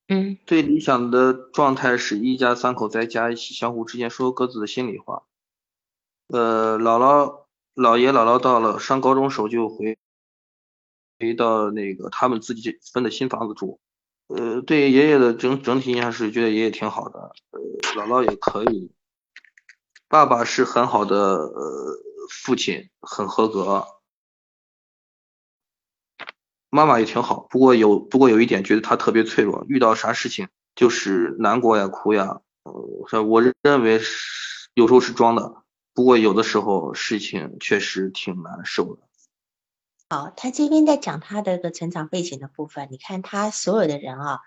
[0.08, 5.22] 嗯，最理想的状态是一家三口在家一起，相互之间说各自的心里话。
[6.26, 9.96] 呃，姥姥、姥爷、姥姥到了上高中时候就回
[11.18, 13.80] 回到那个他们自己分的新房子住。
[14.26, 17.60] 呃，对爷爷的整整体印象是觉得爷爷挺好的，呃，
[17.94, 18.92] 姥姥也可以。
[20.10, 21.96] 爸爸是很好的呃
[22.28, 23.86] 父亲，很合格。
[26.68, 32.40] 妈妈也挺好，不过有不过有一点，觉得他特别脆弱，遇到啥事情就是难过呀、哭呀。
[32.64, 35.62] 呃，我认为是有时候是装的，
[35.94, 39.02] 不过有的时候事情确实挺难受的。
[40.08, 44.40] 好，他这边在讲他的个成长背景的部分，你看他所有的人啊，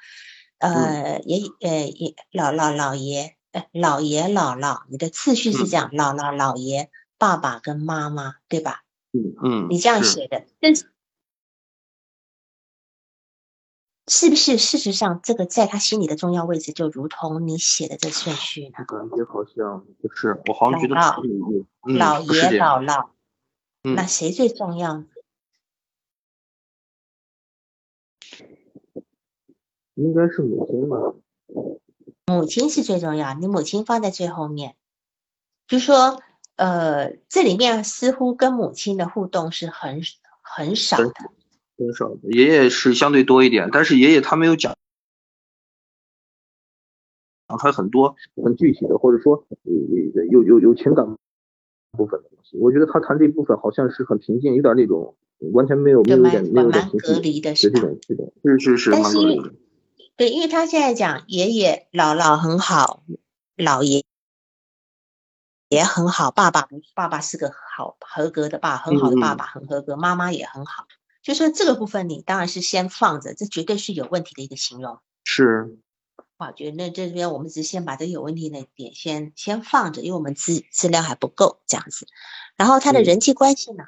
[0.57, 3.37] 呃，爷呃爷老老老爷。
[3.71, 8.83] 姥爷姥姥，你的次序是这样：姥姥姥爷、爸爸跟妈妈，对吧？
[9.11, 9.67] 嗯嗯。
[9.69, 10.89] 你这样写的，但是
[14.07, 18.83] 是不是事实上这个在他心里的重要位置，就如同你写的这顺序呢？
[18.87, 21.23] 感觉好像不是，我好像觉得姥
[22.21, 23.09] 爷姥姥，
[23.81, 25.05] 那谁最重要呢？
[29.95, 30.97] 应该是母亲吧。
[32.25, 34.75] 母亲是最重要，你母亲放在最后面，
[35.67, 36.21] 就说，
[36.55, 40.01] 呃，这里面似乎跟母亲的互动是很
[40.41, 41.11] 很少的，
[41.77, 42.19] 很少的。
[42.31, 44.73] 爷爷是相对多一点，但是爷爷他没有讲，
[47.49, 49.45] 讲出来很多很具体的，或者说
[50.31, 51.05] 有有有情感
[51.91, 52.57] 部分的东西。
[52.57, 55.17] 我觉得他谈这部分好像是很平静，有点那种
[55.51, 59.53] 完全没有没有点没有点情绪的这种这种，是是是蛮隔离的。
[60.15, 63.03] 对，因为他现在讲爷爷姥姥很好，
[63.57, 64.05] 姥爷
[65.69, 70.85] 也很好，爸爸爸爸是个好合格的爸，很好的爸爸，很合格，妈妈也很好。
[71.23, 74.99] 就说这个部分，你当然是先放着，这绝对是有问题的一个形容。
[75.23, 75.79] 是，
[76.37, 82.05] 我觉得那这边我们只是先把这有问题的点先先放着，因为我们资资料还不够这样子。
[82.55, 83.85] 然后他的人际关系呢？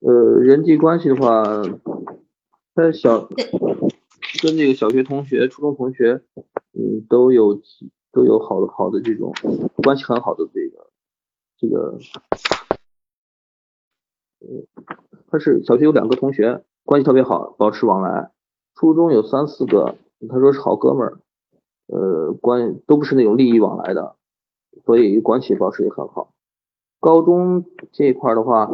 [0.00, 1.44] 呃，人际关系的话，
[2.74, 3.28] 他小。
[4.42, 6.22] 跟这个小学同学、初中同学，
[6.72, 7.60] 嗯，都有
[8.12, 9.32] 都有好的好的这种
[9.82, 10.90] 关系很好的这个
[11.58, 11.98] 这个，
[14.40, 14.46] 呃，
[15.30, 18.30] 他是小学有两个同学关系特别好，保持往来。
[18.74, 19.96] 初中有三四个，
[20.28, 21.18] 他说是好哥们儿，
[21.86, 24.14] 呃，关都不是那种利益往来的，
[24.84, 26.32] 所以关系保持也很好。
[27.00, 28.70] 高中这一块的话，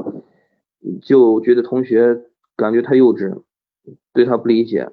[1.01, 3.43] 就觉得同学感觉太幼稚，
[4.13, 4.93] 对他不理解，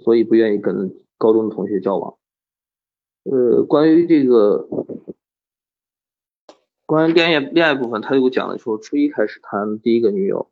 [0.00, 2.16] 所以不愿意跟高中的同学交往。
[3.24, 4.68] 呃，关于这个，
[6.86, 10.50] 关于恋爱恋爱部分，他又讲了说，初一开始谈第一个女友，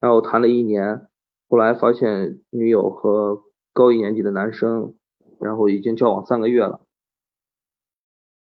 [0.00, 1.08] 然后谈了一年，
[1.48, 4.94] 后来发现女友和高一年级的男生，
[5.40, 6.80] 然后已经交往三个月了。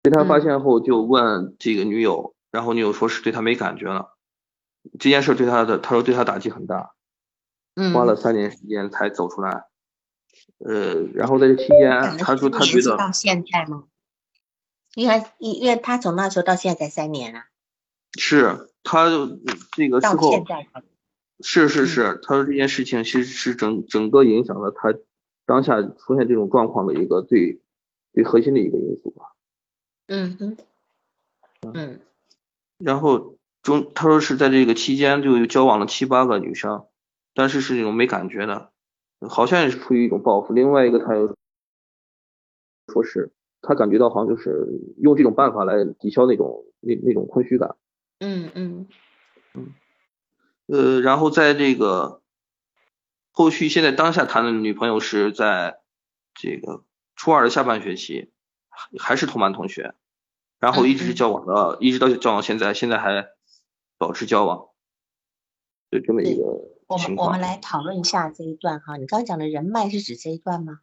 [0.02, 2.34] 被他发现后，就问这个女友。
[2.52, 4.16] 然后女友说是对他没感觉了，
[4.98, 6.94] 这件事对他的，他说对他打击很大，
[7.74, 9.66] 嗯，花了三年时间才走出来，
[10.58, 13.84] 呃，然后在这期间，他说他觉得到现在吗？
[14.94, 17.44] 因为因因为他从那时候到现在三年了，
[18.18, 19.06] 是，他
[19.72, 20.66] 这个到现在，
[21.40, 24.94] 是是是，他说这件事情其实是整整个影响了他
[25.44, 27.60] 当下出现这种状况的一个最
[28.14, 29.32] 最核心的一个因素吧，
[30.06, 30.56] 嗯哼，
[31.74, 32.00] 嗯。
[32.78, 36.86] 然后中他说是在这个期间就交往了七八个女生，
[37.34, 38.70] 但是是那种没感觉的，
[39.28, 40.52] 好像也是出于一种报复。
[40.52, 41.34] 另外一个他又
[42.92, 44.66] 说是他感觉到好像就是
[44.98, 47.76] 用这种办法来抵消那种那那种空虚感。
[48.20, 48.88] 嗯嗯
[49.54, 49.74] 嗯
[50.66, 52.20] 呃，然后在这个
[53.30, 55.80] 后续现在当下谈的女朋友是在
[56.34, 58.30] 这个初二的下半学期，
[58.98, 59.94] 还是同班同学。
[60.58, 63.28] 然后一直交往到，一直到交往现在，现在还
[63.98, 64.70] 保持交往，
[65.90, 66.75] 就这么一个。
[66.86, 70.80] 我们我们来讨论一下这一段哈，你刚刚讲的人脉是指这一段吗？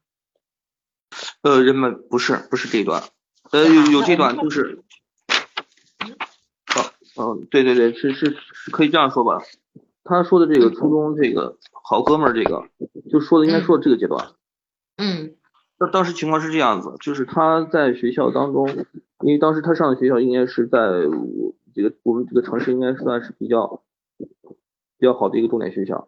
[1.42, 3.04] 呃，人脉不是不是这一段，
[3.52, 4.84] 呃有有这段就是，
[7.16, 9.42] 哦嗯对对对是是是可以这样说吧，
[10.04, 12.68] 他说的这个初中这个好哥们儿这个，
[13.10, 14.32] 就说的应该说的这个阶段。
[14.98, 15.36] 嗯。
[15.80, 18.70] 那当时情况是这样子，就是他在学校当中，
[19.22, 23.82] 因为当时他上的学校应该是在我这个我们这个城市应该算是比较
[25.04, 26.08] 比较好的一个重点学校，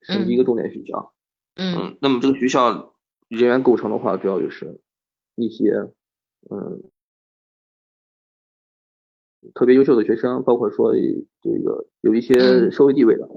[0.00, 1.14] 省级一个重点学校。
[1.54, 1.96] 嗯。
[2.00, 2.96] 那么这个学校
[3.28, 4.80] 人员构成的话，主要就是
[5.36, 5.70] 一些
[6.50, 6.82] 嗯
[9.54, 13.28] 特别优秀的学生，包括说这个有一些社会地位的。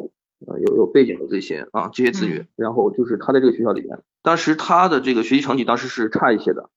[0.46, 6.70] 呃，有有背景的这些啊，这些子女，然后就是他在这个学校里面，当时他的这个学习成绩当时是差一些的，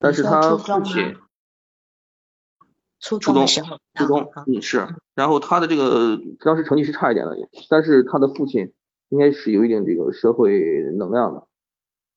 [0.00, 1.16] 但是他父亲
[3.00, 7.36] 初中初中初中嗯是，然后他的这个当时成绩是差一点的，
[7.68, 8.72] 但是他的父亲
[9.08, 10.58] 应该是有一定这个社会
[10.96, 11.46] 能量的，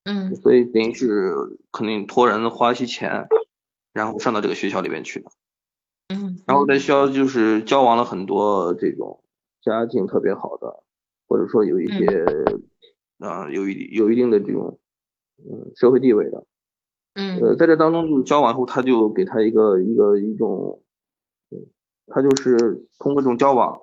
[0.06, 1.34] 嗯，所以等于是
[1.72, 3.28] 肯定托人花一些钱，
[3.94, 5.32] 然后上到这个学校里面去的，
[6.10, 9.24] 嗯，然后在学校就是交往了很多这种。
[9.62, 10.84] 家境特别好的，
[11.28, 12.26] 或者说有一些
[13.20, 14.80] 啊有一有一定的这种
[15.38, 16.46] 嗯社会地位的，
[17.13, 20.82] 嗯呃在这当中就交往后，他就给他一个一个一种，
[21.52, 21.67] 嗯
[22.08, 23.82] 他就是通过这种交往，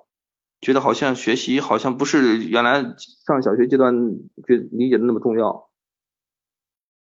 [0.61, 2.81] 觉得好像学习好像不是原来
[3.25, 3.93] 上小学阶段
[4.47, 5.69] 就理解的那么重要，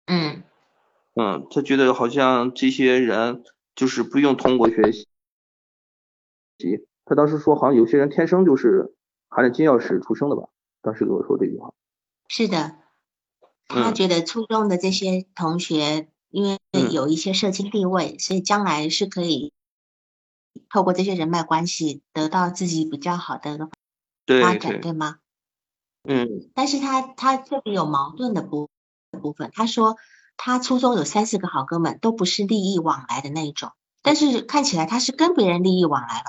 [0.08, 0.44] 嗯
[1.16, 3.44] 嗯他觉得好像这些人
[3.76, 5.08] 就是不用通过学习。
[7.06, 8.96] 他当时说，好像有些人天生就是
[9.28, 10.48] 含着金钥匙出生的吧？
[10.82, 11.74] 当时跟我说这句话。
[12.30, 12.78] 是的，
[13.68, 16.08] 他觉得初中的这些同学，
[16.82, 19.54] 有一些社经地位，所以将来是可以
[20.70, 23.70] 透过这些人脉关系得到自己比较好的
[24.42, 25.18] 发展，对吗？
[26.04, 26.50] 嗯。
[26.54, 28.70] 但是他他这里有矛盾的部
[29.22, 29.98] 部分，他说
[30.36, 36.26] 他初中有三四个好哥们，都不是利益往来的那一种，但是看起来他是跟别人利益往来了。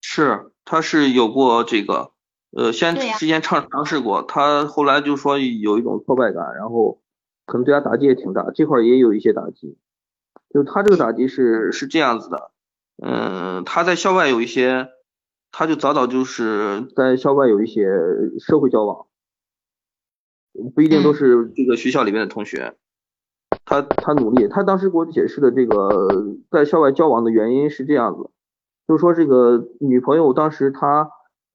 [0.00, 2.12] 是，他是有过这个，
[2.50, 7.01] 呃，先之前尝尝试过，他后来就说有一种挫败感，然后
[7.46, 9.76] 可能对他打击也挺大，这块也有一些打击。
[10.50, 12.50] 就他这个打击是是这样子的，
[13.02, 14.88] 嗯，他在校外有一些，
[15.50, 17.84] 他就早早就是在校外有一些
[18.38, 19.06] 社会交往，
[20.74, 22.74] 不一定都是这个学校里面的同学。
[23.64, 28.30] 他他努力，他当时给我解释的这个在校外交往的原因是这样子。
[28.88, 31.08] 就是说这个女朋友当时她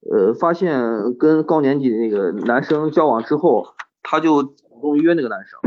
[0.10, 5.60] 呃发现跟高年级的那个男生交往之后，他就主动约那个男生，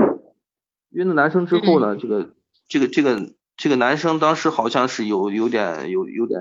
[0.90, 2.30] 约那男生之后呢，这个
[2.68, 6.40] 这个这个这个男生当时好像是有有点有有点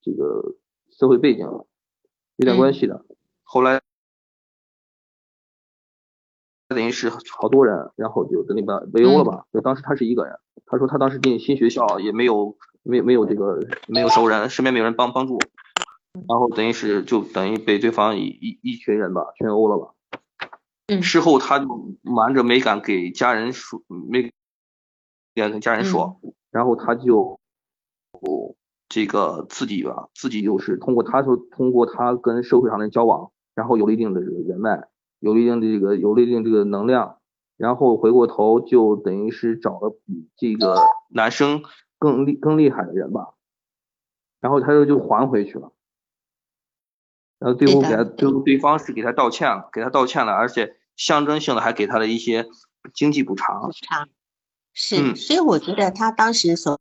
[0.00, 0.54] 这个
[0.90, 1.44] 社会背景，
[2.36, 3.04] 有点关系的。
[3.42, 3.80] 后来
[6.68, 9.46] 等于是好多人，然后就在那边围殴了吧？
[9.52, 12.56] 就当时他是一个人，他说他当时进新学校也没有。
[12.86, 15.38] 没没有这个没有熟人，身边没有人帮帮助，
[16.28, 19.93] 然后等于是就等于被对方一一一群人吧群殴了吧。
[20.86, 21.02] 嗯。
[21.02, 21.66] 事后他就
[22.02, 24.32] 瞒着没敢给家人说，没
[25.34, 26.20] 敢跟家人说，
[26.50, 27.40] 然后他就
[28.88, 37.18] 这个自己吧，自己就是通过他说通过他跟社会上的人交往，然后有了一定的这个人脉，有了一定的这个有了一定这个能量，
[37.56, 40.76] 然后回过头就等于是找了比这个
[41.08, 41.64] 男生
[41.98, 43.34] 更厉更厉害的人吧，
[44.40, 45.72] 然后他就就还回去了。
[47.44, 52.48] 然后最后给他，最后对方是给他道歉了，给他道歉了，而且象征性的还给他了一些
[52.94, 53.70] 经济补偿补。
[53.72, 54.08] 偿
[54.72, 56.80] 是，嗯所以我觉得他当时所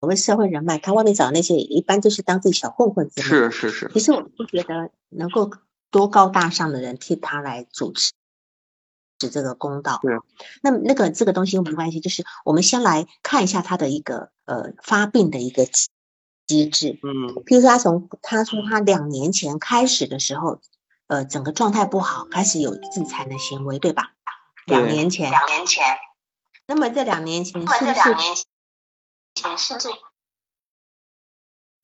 [0.00, 3.08] 所谓社会人脉，他外面找那些一般都是当地小混混。
[3.16, 5.48] 是是是，其实我不觉得能够
[5.92, 8.12] 多高大上的人替他来主持
[9.18, 10.00] 指这个公道。
[10.02, 10.12] 对。
[10.60, 15.66] 那那个这个东西又没关系，就是我们先来看一下他的一个呃发病的一个
[16.46, 16.98] 机机制。
[17.02, 17.34] 嗯。
[17.44, 20.60] 譬如说，他从他说他两年前开始的时候，
[21.06, 24.12] 呃，整个状态不好，开始有自残的行为，对吧？
[24.66, 24.76] 对。
[24.76, 25.84] 两年前，两年前，
[26.66, 28.34] 那么这两年前是不是两年
[29.34, 29.88] 前是不是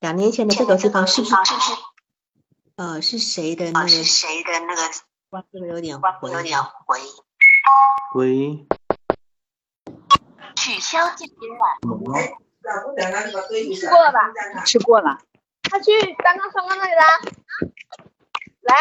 [0.00, 1.72] 两年前的这个地方是不是是不是
[2.76, 4.82] 呃是谁的那啊个是谁的那个
[5.28, 6.98] 哇这个有点回有点回
[8.14, 8.66] 喂，
[10.56, 12.30] 取消进行晚
[13.74, 14.64] 吃过了吧？
[14.64, 15.18] 吃过了。
[15.62, 17.04] 他去刚刚双刚那里啦。
[18.60, 18.76] 来，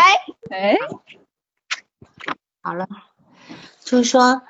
[0.52, 0.78] 哎，
[2.62, 2.88] 好了，
[3.82, 4.42] 就是说，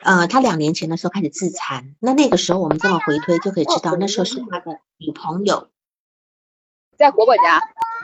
[0.00, 5.68] 呃，他两年前的时候开始自残，那那个时候我们这么回推就可以知道，那时候是他的女朋友。
[6.96, 7.60] 在果果家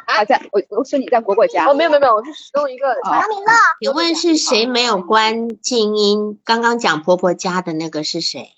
[0.07, 1.67] 啊，在我我说你在果果家。
[1.67, 3.23] 哦，没有没有没有，我是其中一个啊
[3.81, 6.41] 请问是谁没有关静音？
[6.45, 8.53] 刚刚讲婆婆家的那个是谁？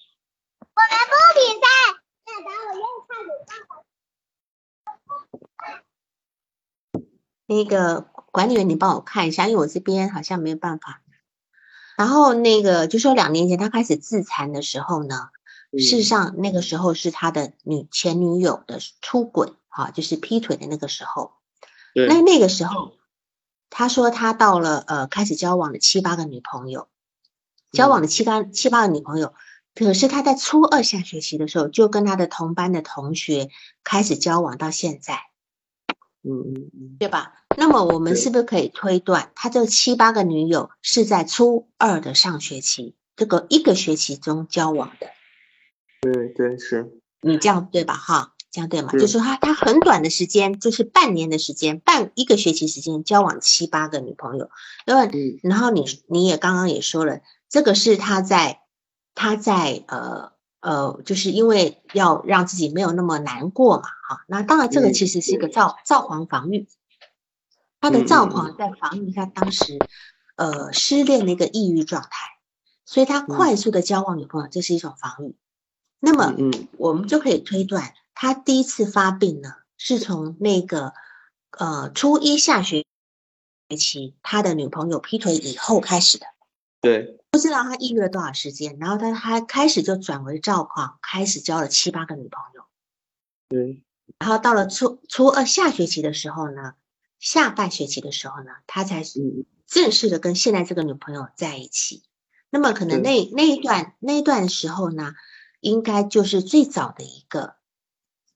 [7.46, 8.00] 那个
[8.32, 11.02] 管理员，你帮我看一下，因为我这边好像没有办法。
[11.96, 15.28] 然后那个就说两年前他开始自残的时候呢，
[15.72, 21.34] 事实上那个时候是他的女前女友的出轨，哈、就是劈腿的那个时候。
[21.94, 22.96] 那那个时候，
[23.70, 26.88] 他说他到了呃开始交往了七八个女朋友，
[27.70, 29.34] 交往了七八七八个女朋友，
[29.74, 33.48] 可是他在初二下学期的时候就跟他的同班的同学
[33.82, 35.20] 开始交往到现在。
[36.26, 37.34] 嗯嗯嗯，对吧？
[37.56, 45.08] 那么我们是不是可以推断，他这七八个女友是在初二的上学期这个一个学期中交往的？
[46.00, 47.94] 对对是，你这样对吧？
[47.94, 48.90] 哈，这样对吗？
[48.92, 54.48] 就是说他他很短的时间，就是半年的时间，半一个学期时间交往七八个女朋友，
[54.86, 57.20] 因为嗯然后你你也刚刚也说了，
[57.50, 58.60] 这个是他在
[59.14, 64.24] 他在呃呃，就是因为要让自己没有那么难过嘛，哈。
[64.26, 66.66] 那当然这个嗯其实是一个造造黄防御，
[67.80, 69.78] 他的嗯嗯造黄在防御他当时
[70.36, 72.10] 呃失恋的一个抑郁状态，
[72.86, 75.36] 所以他快速的交往女朋友，这是一种防御。
[76.00, 80.94] 那么嗯嗯我们就可以推断，他第一次发病呢，是从那个
[81.58, 82.84] 呃初一下学
[83.78, 86.26] 期他的女朋友劈腿以后开始的。
[86.84, 92.64] 对，不知道他抑郁了多少时间，然后他他开始就转为躁狂，开始交了七八个女朋友。
[93.48, 93.82] 对，
[94.18, 96.74] 然后到了初初二下学期的时候呢，
[97.18, 102.02] 下半学期的时候呢，他才是嗯正式的跟现在这个女朋友在一起。
[102.50, 105.14] 那么可能那那一段那一段时候呢，
[105.60, 107.56] 应该就是最早的一个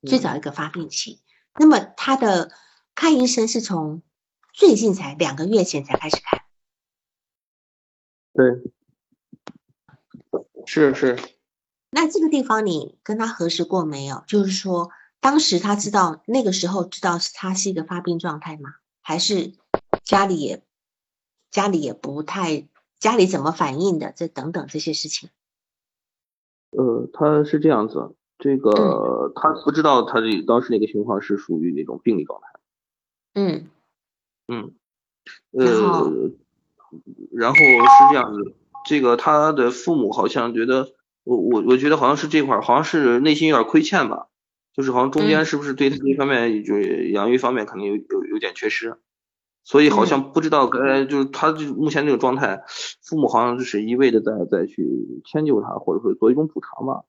[0.02, 1.20] 最早一个发病期。
[1.56, 2.50] 那么他的
[2.94, 4.02] 看医生是从
[4.52, 6.42] 最近才两个月前才开始看。
[8.32, 8.62] 对，
[10.66, 11.18] 是是，
[11.90, 14.22] 那这个地方你跟他核实过没有？
[14.26, 18.74] 就是说，当时他知道那个时候知道是他是一个发病状态吗？
[19.00, 19.54] 还是
[20.04, 20.62] 家里也
[21.50, 22.68] 家里也不太
[22.98, 24.12] 家里怎么反应的？
[24.12, 25.30] 这等等这些事情。
[26.70, 32.60] 呃，他是这样子，这嗯个他不知道他这当时那个情况是属于那种病理状态，
[33.32, 33.70] 嗯
[34.48, 34.74] 嗯，
[35.52, 36.30] 呃，
[37.32, 38.54] 然后是这样子，
[38.88, 40.88] 这个他的父母好像觉得，
[41.24, 44.28] 我我我觉得好像是这块儿，好像是内心有点亏欠吧，
[44.72, 48.98] 就是好像中间嗯是不是对他这方面就是养育方面可能有有有点缺失，
[49.64, 52.64] 所以好嗯像不知道该就是他就目前这个状态，
[53.02, 54.84] 父母好像就是一味的在在去
[55.24, 57.04] 迁就他，或者说做一种补偿吧，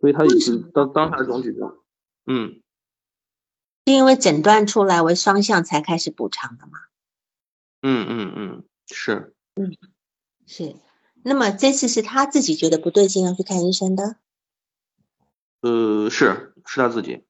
[0.00, 1.72] 所以他也是当当下这种举动，
[2.26, 2.60] 嗯。
[3.86, 6.72] 是因为诊断出来为双向才开始补偿的吗？
[7.82, 8.64] 嗯嗯嗯，
[8.94, 9.76] 是，嗯
[10.46, 10.76] 是。
[11.22, 14.16] 那么这次是他自己觉得不对劲要去看医生的。
[15.60, 17.24] 呃，是是他自己。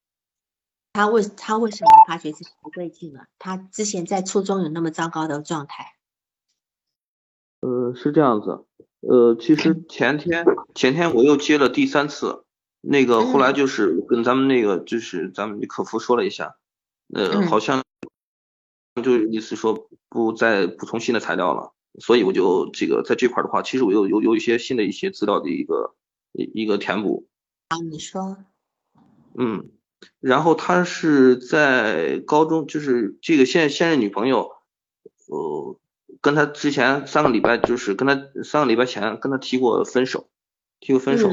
[0.92, 3.26] 他为他为什么发觉自己不对劲了？
[3.38, 5.94] 他之前在初中有那么糟糕的状态？
[7.60, 8.64] 呃，是这样子。
[9.00, 10.44] 呃，其实前天
[10.74, 12.44] 前天我又接了第三次，
[12.80, 16.56] 那个后来就是跟咱们那个就是咱们客服说了一下，
[17.14, 17.82] 呃，好像
[19.00, 25.94] 就意思说不再补充新的材料了，所以我就这个在这块的话，其实我有有有一些新的一些资料的一个
[26.32, 27.26] 一一个填补。
[27.68, 28.44] 啊，你说。
[29.34, 29.70] 嗯，
[30.20, 34.52] 然后他是在高中，就是这个现现任女朋友，
[35.28, 35.76] 呃。
[36.22, 40.28] 跟他之前三个礼拜，就是跟他三个礼拜前跟他提过分手，
[40.78, 41.30] 提过分手。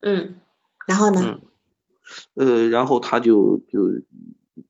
[0.00, 0.40] 嗯，
[0.84, 1.38] 然后呢？
[2.34, 4.02] 嗯，呃，然后他就就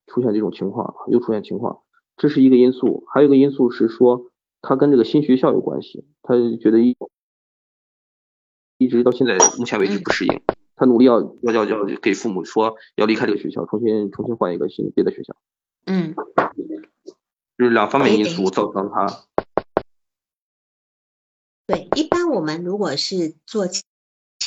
[0.07, 1.82] 出现这种情况，又出现情况，
[2.16, 3.05] 这是一个因素。
[3.12, 4.30] 还有一个因素是说，
[4.61, 6.97] 他跟这个新学校有关系，他觉得一
[8.78, 10.41] 一直到现在目前为止不适应，
[10.76, 15.36] 他努力要要要要给父母说要离开这个学校，重新重新换一个新别的学校。
[15.86, 16.14] 嗯。
[17.59, 19.24] 就是两方面因素造成他。
[21.66, 23.66] 对，一般我们如果是做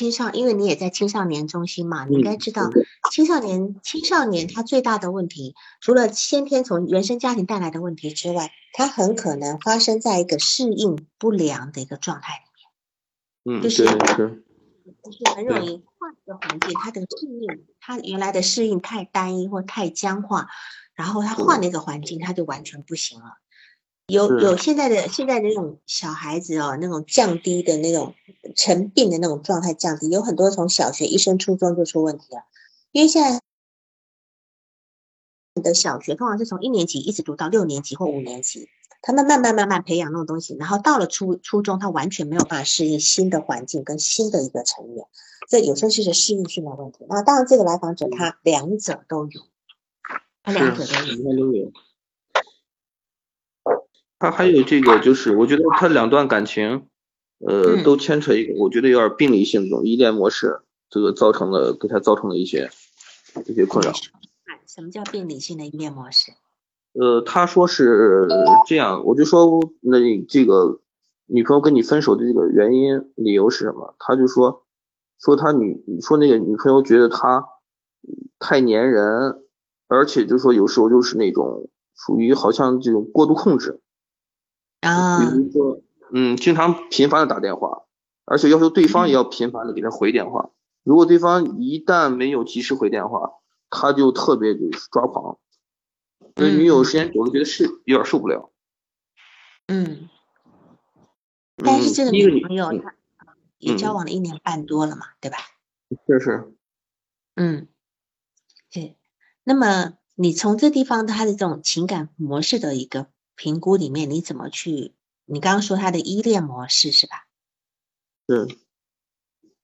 [0.02, 2.68] 青少，因为你也在青少年中心嘛，你应该知道
[3.12, 12.32] 青少年青少年他最大的问题，除了先天从原生家庭带来的问题之外，他很可能发生在一个适应不良的一个状态
[13.44, 13.60] 里面。
[13.60, 14.44] 嗯，就是是，
[15.04, 20.48] 就是很容易换一个环境，他的适应，他原来的适应太单一或太僵化。
[20.94, 23.38] 然后他换了一个环境，他就完全不行了。
[24.12, 28.14] 有有现在的现在的那种小孩子哦，那种降低的那种
[28.54, 32.42] 成病的那种状态降低，有很多从小学一升初中就出问题了。
[32.90, 33.40] 因为现在
[35.62, 38.68] 的小学通常是从一年级一直读到六年级或五年级，
[39.00, 45.06] 他们慢慢慢慢培养那种东西，然后到了初初中，他完全没有办法适应新的环境跟新的一个成员，
[45.48, 47.06] 这有时候是适应性的问题。
[47.08, 49.40] 那当然，这个来访者他两者都有。
[50.44, 50.92] 他两者都
[51.52, 51.72] 有，
[54.22, 56.86] 他还有这个，就是我觉得他两段感情，
[57.40, 62.70] 呃，都牵扯一个，我觉得有点病理性这种依恋模式，这个造成了给他造成了一些
[63.46, 63.92] 一些困扰。
[64.64, 66.30] 什么叫病理性的依恋模式？
[66.92, 68.28] 呃，他说是
[68.68, 69.98] 这样，我就说那
[70.28, 70.80] 这个
[71.26, 73.96] 女朋友跟你分手的这个原因理由是什么？
[73.98, 74.62] 他就说
[75.20, 77.44] 说他女说那个女朋友觉得他
[78.38, 79.42] 太粘人。
[79.88, 83.82] 而且就说，有时候就是那种属于好像这种过度控制
[84.82, 85.80] 啊，比如说，
[86.12, 87.84] 嗯，经常频繁的打电话，
[88.26, 90.50] 而且要求对方也要频繁的给他回电话。
[90.82, 93.34] 如果对方一旦没有及时回电话，
[93.70, 95.38] 他就特别就是抓狂，
[96.34, 98.50] 那女友时间久了觉得是有点受不了。
[99.68, 100.08] 嗯，
[101.56, 102.94] 但是这个女朋友她
[103.58, 105.38] 也交往了一年半多了嘛，对吧？
[106.06, 106.52] 是是。
[107.36, 107.68] 嗯。
[108.72, 108.96] 对
[109.44, 114.92] 那么你从这地方他的这种情感模式的一个评估里面，你怎么去？
[115.24, 117.26] 你刚刚说他的依恋模式是吧？
[118.26, 118.48] 嗯。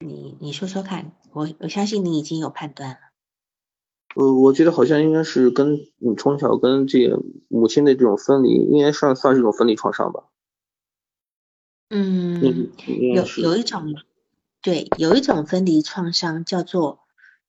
[0.01, 2.99] 你你说说看，我我相信你已经有判断了。
[4.14, 10.25] 呃，我觉得好像应该是跟你从小跟这个母亲的这种分离，应该算算是一种分离创伤吧。
[11.91, 12.41] 嗯，
[12.87, 13.95] 有有一种，
[14.62, 17.01] 对，有一种分离创伤叫做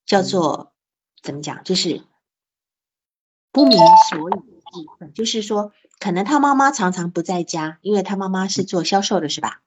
[0.05, 0.73] 叫做
[1.21, 2.01] 怎么讲，就是。
[3.51, 3.77] 不明
[4.09, 9.61] 所以的部分，就是说，可能他妈妈常常不在家，因为他妈妈是做销售的，是吧？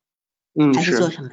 [0.55, 1.30] 嗯，还是做什么？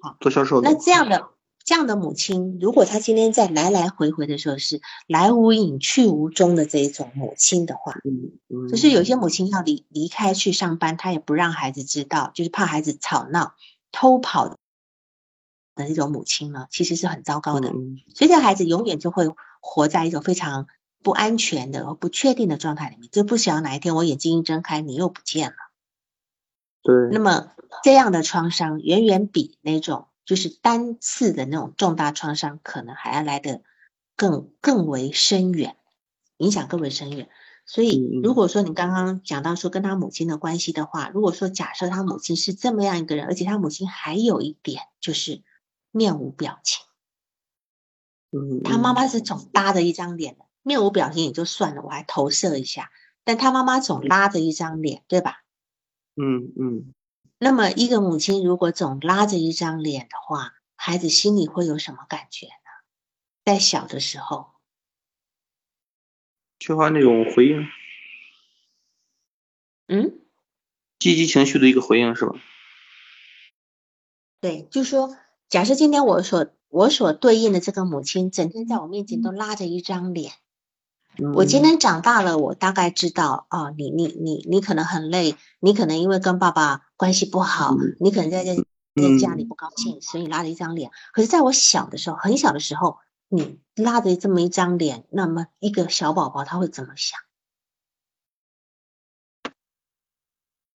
[0.00, 0.60] 好，做销售。
[0.60, 1.30] 那这样的
[1.64, 13.54] 这样的母亲，如果她今天在来来回回的时候是来无影去无踪的这一种母亲的话，嗯嗯，就是有些母亲要离离开去上班，她也不让孩子知道，就是怕孩子吵闹、
[13.90, 14.56] 偷跑的
[15.76, 17.72] 这种母亲呢，其实是很糟糕的。
[18.14, 19.28] 所以这孩子永远就会
[19.60, 20.68] 活在一种非常。
[21.08, 25.56] 不安全的和不确定的状态里面，就不想哪一天我眼睛一睁开，你又不见了。
[26.82, 26.94] 对。
[27.10, 27.52] 那么
[27.82, 33.62] 这样的创伤远远比那种就是单次的那种重大创伤，可能还要来的
[34.16, 35.78] 更更为深远，
[36.36, 37.30] 影响更为深远。
[37.64, 45.42] 所以，如果说你刚刚讲到说跟他母亲的关系的话，如果说假设他母亲是这么样一个人，而且他母亲还有一点就是
[45.90, 46.84] 面无表情，
[48.30, 50.44] 嗯，他妈妈是总搭着一张脸的。
[50.68, 52.92] 面无表情也就算了，我还投射一下，
[53.24, 55.42] 但他妈妈总拉着一张脸，对吧？
[56.14, 56.94] 嗯嗯。
[57.38, 62.52] 那么一个母亲如果总拉着一张脸的话，孩子心里会有什么感觉呢？
[63.44, 64.52] 在小的时候，
[66.60, 67.66] 缺乏那种回应。
[69.88, 70.20] 嗯。
[70.98, 72.34] 积极情绪的一个回应是吧？
[74.40, 75.16] 对，就说
[75.48, 80.32] 假设今天我所我所对应的这个母亲，整天在我面前都拉着一张脸。
[81.20, 90.92] 嗯我今天长大了，我大概知道哦，你你你你可能很累，你可能因为跟爸爸关系不好，嗯你可能在在在家里不高兴，所以拉着一张脸。
[91.12, 92.98] 可是在我小的时候，很小的时候，
[93.28, 97.18] 你拉着这么一张脸，那么一个小宝宝他会怎么想？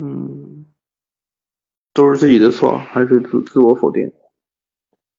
[0.04, 0.66] 嗯，
[1.94, 4.12] 都是自己的错，还是自自我否定？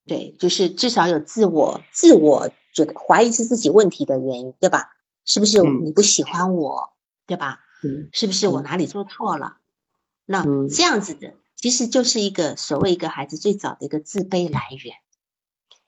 [0.06, 4.90] 对，就是至少有自我自我觉得怀疑是自己问题的原因，对吧？
[5.24, 6.92] 是不是嗯你不喜欢我，
[7.26, 7.60] 对吧？
[7.82, 9.58] 嗯是不是我哪里做错了？
[10.24, 14.96] 那嗯这样子的，其实就是一个所谓一个孩子最早的一个自卑来源，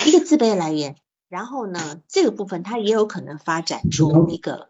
[0.06, 0.96] 一个自卑来源。
[1.28, 4.68] 然后呢，这个部分他也有可能发展出一个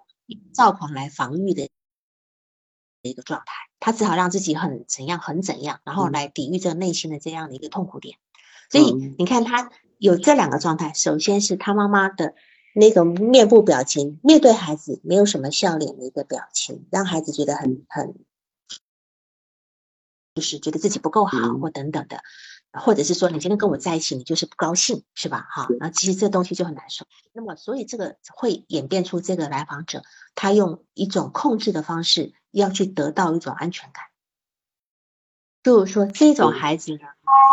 [0.54, 1.68] 躁狂来防御的
[3.02, 8.16] 一个状态，他只好让自己很怎样很怎样，然后嗯来抵御这个内心的这样的一个痛苦点。
[8.70, 12.34] 所以嗯你看他有这两个状态，首先是他妈妈的
[12.78, 18.14] 那种面部表情，面对孩子没有什么笑脸的一个表情，让孩子觉得很很，
[20.34, 22.20] 就是觉得自己不够好嗯或等等的，
[22.72, 25.46] 或者是说你今天跟我在一起，你就是不高兴，是吧？
[25.50, 27.06] 哈，那其实这东西就很难受。
[27.32, 30.02] 那么所以这个会演变出这个来访者，
[30.34, 34.04] 他用一种控制的方式要去得到一种安全感。
[35.62, 36.98] 就是说，这种孩子呢，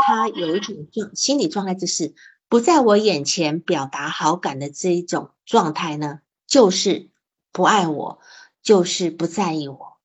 [0.05, 2.13] 他有一种状心理状态，就是
[2.53, 7.09] 不在我眼前表达好感的这一种状态呢，就是
[7.51, 8.19] 不爱我，
[8.61, 9.97] 就是不在意我。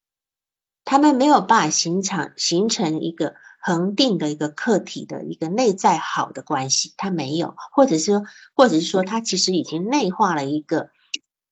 [0.82, 8.24] 他们没有办法形成形成一个恒定的一个客体的一个内在好的关系，他没有，或者是说，
[8.54, 10.88] 或者是说，他其实已经内化了一个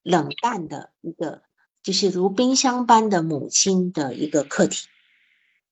[0.01, 1.43] 冷淡的一个，
[1.83, 4.87] 就是如冰箱般的母亲的一个客体。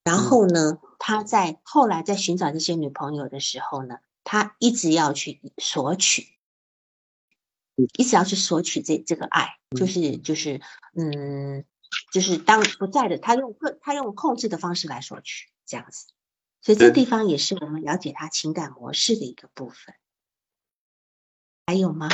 [0.04, 6.28] 然后呢，他在后来在寻找这些女朋友的时候呢，他一直要去索取，
[7.98, 10.60] 一直要去索取这这个爱，就是就是
[10.96, 11.64] 嗯，
[12.12, 16.08] 就是当不在的，他用控他用控制的方式来索取，这样子。
[16.62, 19.96] 所以这地方也是我们了解他情感模式的一个部分。
[21.68, 22.10] 还有吗？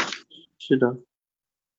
[0.57, 0.99] 是的，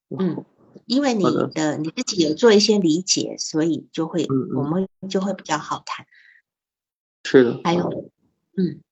[0.09, 0.45] 嗯，
[0.87, 6.07] 因为你的的你自己有做一些理解，所以就会嗯嗯我们就会比较好谈。
[7.24, 8.11] 是的，还有，
[8.57, 8.83] 嗯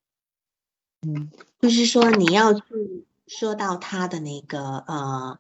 [1.03, 1.31] 嗯，
[1.61, 2.63] 就是说你要去
[3.27, 5.39] 说到他的那个呃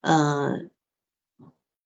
[0.00, 0.58] 呃，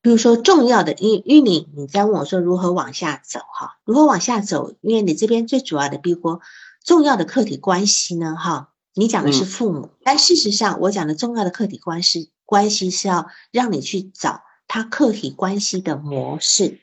[0.03, 4.75] 比如说重要的，因因为你你在问我说如何往下走哈，如何往下走？
[4.81, 6.41] 因为你这边最主要的，比如说
[6.85, 16.81] 重要的客体关系呢哈，你讲的是嗯父母，但事实上我讲的重要的客体关系关系是要让你去找他客体关系的模式。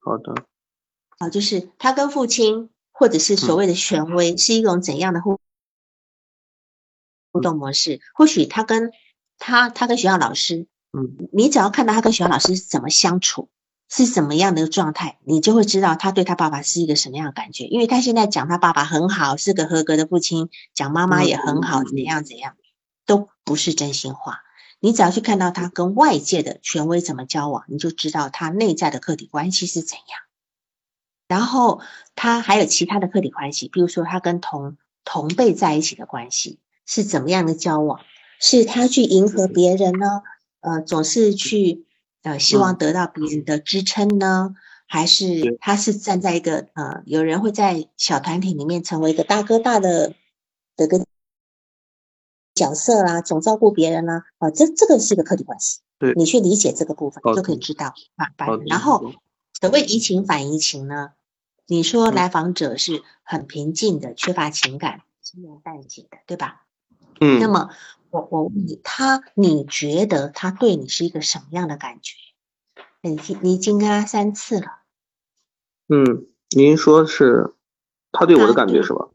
[0.00, 0.34] 好的，
[1.18, 5.40] 啊，就是他跟父亲或者是所谓的权威是一种怎样的互
[7.32, 8.00] 互动模式？
[8.14, 8.92] 或许他跟
[9.38, 13.50] 他他跟学校老师，嗯，你只要看到他跟学校老师是怎么相处，
[13.90, 17.64] 是怎么样的状态，你就会知道他对他爸爸是一个什么样的感觉。
[17.64, 22.56] 因为他现在讲他爸爸很好，是个合格的父亲，讲妈妈也很好，怎样怎样，
[23.04, 24.42] 都不是真心话。
[24.78, 30.23] 你只要去看到他跟外界的权威怎么交往，你就知道他内在的客体关系是怎样。
[31.28, 31.80] 然后
[32.14, 38.00] 他还有其他的客体关系，比如说他跟同同辈在一起的关系是怎么样的交往？
[38.40, 40.22] 是他去迎合别人呢？
[40.60, 41.86] 呃，总是去
[42.22, 44.54] 呃希望得到别人的支撑呢？
[44.86, 50.14] 还是他是站在一个呃有人会在小团体里面成为一个大哥大的
[50.76, 51.04] 的个
[52.54, 55.80] 角色啦、总照顾别人啦、啊，这这个是一个客体关系。
[55.98, 58.28] 对你去理解这个部分，就可以知道啊，
[58.66, 59.12] 然后
[59.64, 61.14] 所谓移情反移情呢，
[61.66, 66.66] 你说来访者是很平静的，缺乏情感，轻描淡写的，对吧？
[67.18, 67.70] 嗯，那么
[68.10, 72.14] 我我问你，他你觉得他对你是一个什么样的感觉？
[73.00, 74.82] 你你已经跟他三次了，
[75.88, 77.54] 嗯，您说是
[78.12, 79.08] 他对我的感觉是吧？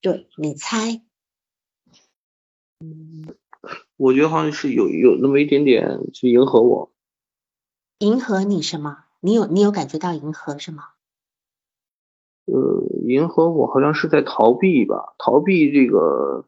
[0.00, 1.02] 对你猜？
[2.78, 3.34] 嗯
[3.96, 6.92] 我觉得好像是有有那么一点点去迎合我，
[7.98, 9.06] 迎合你是吗？
[9.24, 10.82] 你有你有感觉到银河是吗？
[12.46, 16.44] 呃，迎合我好像是在逃避吧，逃避这个，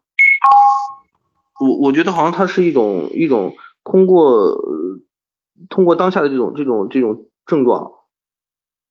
[1.60, 3.54] 我我觉得好像它是一种一种
[3.84, 4.98] 通过呃
[5.68, 7.92] 通过当下的这种这种这种症状，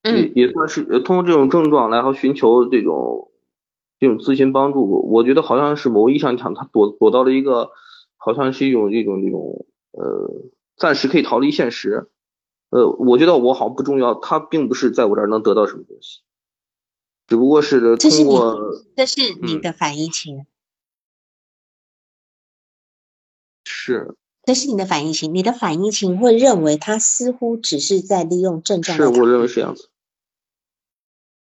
[0.04, 3.32] 也嗯也算是呃通过这种症状然后寻求这种
[4.00, 7.72] 这种咨询帮助，我觉得好像是某意义上讲，他躲躲到了一个
[8.16, 10.32] 好像是一种这种这种呃
[10.78, 12.10] 暂时可以逃离现实，
[12.74, 16.22] 呃，我觉得我好像不重要，他并不是在我这儿能得到什么东西。
[17.28, 18.58] 只不过是通过
[18.96, 20.48] 这是你嗯的反应情，
[23.64, 28.98] 是，这是你的反应情，你的反应情会认为他似乎只是在利用症状。
[28.98, 29.90] 是我认为是这样子。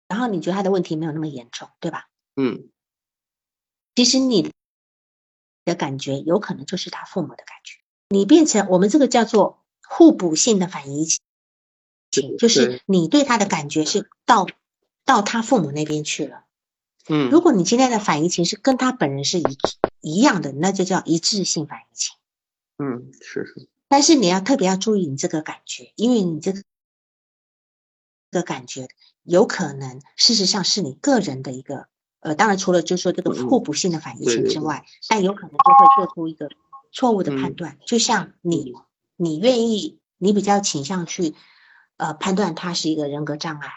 [0.09, 2.09] 然后你觉得他的问题没有那么严重，对吧？
[2.35, 2.69] 嗯。
[3.95, 4.51] 其实你
[5.65, 11.07] 的感觉有可能就是他父母的感觉，你变成我们这个叫做互补性的反移
[12.11, 14.47] 情，就是你对他的感觉是到
[15.05, 16.45] 到他父母那边去了。
[17.09, 17.31] 嗯。
[17.31, 19.59] 如果你今天的反移情是跟他本人是一
[20.01, 22.17] 一样的，那就叫一致性反移情。
[22.79, 23.69] 嗯，是是。
[23.89, 26.63] 但是你要特别要注意你这个感觉，因为你这个
[28.31, 28.89] 的感觉
[29.23, 31.89] 有可能事实上是你个人的一个。
[32.21, 36.49] 呃，当然，除了就是说这个互补性的反应性之外，但有可能就会做出一个
[36.91, 37.79] 错误的判断。
[37.85, 38.73] 就像你，
[39.17, 41.35] 你愿意，你比较倾向去
[41.97, 43.71] 呃判断他是一个人格障碍。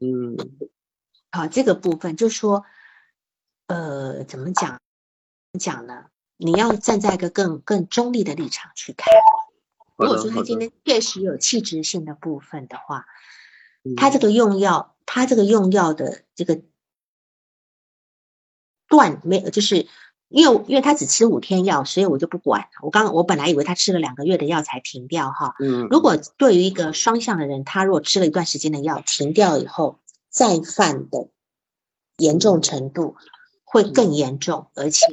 [0.00, 0.36] 嗯，
[1.30, 2.64] 好，这个部分就说，
[3.66, 4.80] 呃，怎么讲
[5.58, 6.06] 讲呢？
[6.36, 9.06] 你要站在一个更更中立的立场去看。
[9.96, 13.06] 如果说他今天确实有器质性的部分的话，
[13.96, 16.62] 他这个用药，他这个用药的这个。
[18.90, 19.86] 断没有，就是
[20.28, 22.68] 因为因为他只吃五天药，所以我就不管。
[22.82, 25.54] 我刚我本来以为他吃了两个月的药才停掉哈。
[25.58, 25.88] 嗯。
[25.90, 29.98] 如果对于一个双向的人，他如果吃了一段时间的药停掉以后
[30.28, 31.28] 再犯的
[32.18, 33.16] 严重程度
[33.64, 35.06] 会更严重，而且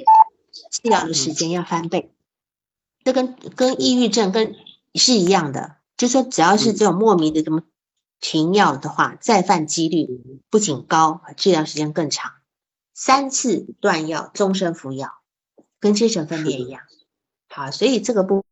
[0.72, 2.11] 治疗的时间要翻倍。
[3.03, 4.55] 这跟跟抑郁症跟
[4.95, 7.61] 是一样的，就说只要是这种莫名的这么
[8.20, 12.32] 停药的话，再犯几率不仅高，治疗时间更长。
[12.96, 15.20] 三次断药，终身服药，
[15.82, 16.82] 跟精神分裂一样。
[17.50, 18.46] 好，所以这个部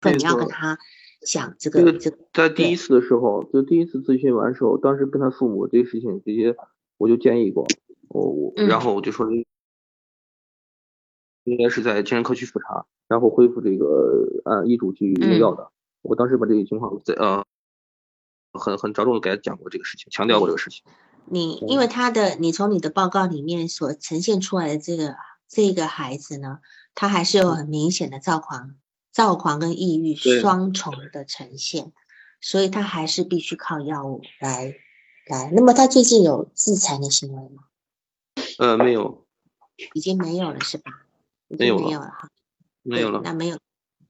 [0.00, 0.76] 分你要跟他
[1.24, 1.92] 讲这个。
[1.92, 6.56] 这个在第一次的时候，就第一次咨询完时候，当时跟他父母这个事情直接
[6.96, 7.64] 我就建议过，
[8.08, 9.28] 我我然后我就说
[11.44, 15.70] 应该是在精神科去复查，然后恢复这个按医嘱去用药的。
[16.02, 17.44] 我当时把这个情况在呃
[18.52, 20.82] 很很着重的给他讲过这个事情，强调过这个事情。
[21.30, 25.16] 你因为他的，你从你的报告里面所呈现出来的这个
[25.48, 26.60] 这个孩子呢，
[26.94, 28.76] 他还是有很明显的躁狂、
[29.12, 31.92] 躁狂跟抑郁双重的呈现，
[32.40, 34.74] 所以他还是必须靠药物来
[35.26, 35.50] 来。
[35.54, 37.64] 那么他最近有自残的行为吗？
[38.58, 39.26] 呃，没有，
[39.94, 40.90] 已经没有了是吧？
[41.46, 42.28] 没有没有了哈，
[42.82, 43.20] 没有了。
[43.22, 43.58] 那没有，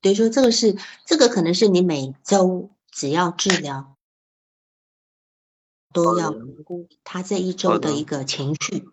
[0.01, 3.98] 等于说这个是这个可能是你每周只要治疗。
[5.93, 8.89] 都要评估他这一周的一个情绪，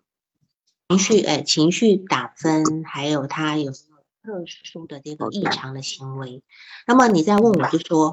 [0.88, 6.42] 情绪哎，情绪打分，还有他有特殊的这个异常的行为。
[6.86, 8.12] 那么你再问我就说，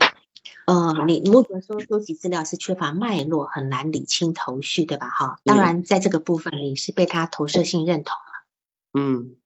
[0.65, 5.07] 呃，你如果说收集资料是缺乏脉络，很难理清头绪，对吧？
[5.09, 9.37] 哈，当然在这个部分你是被他投射性认同了，嗯，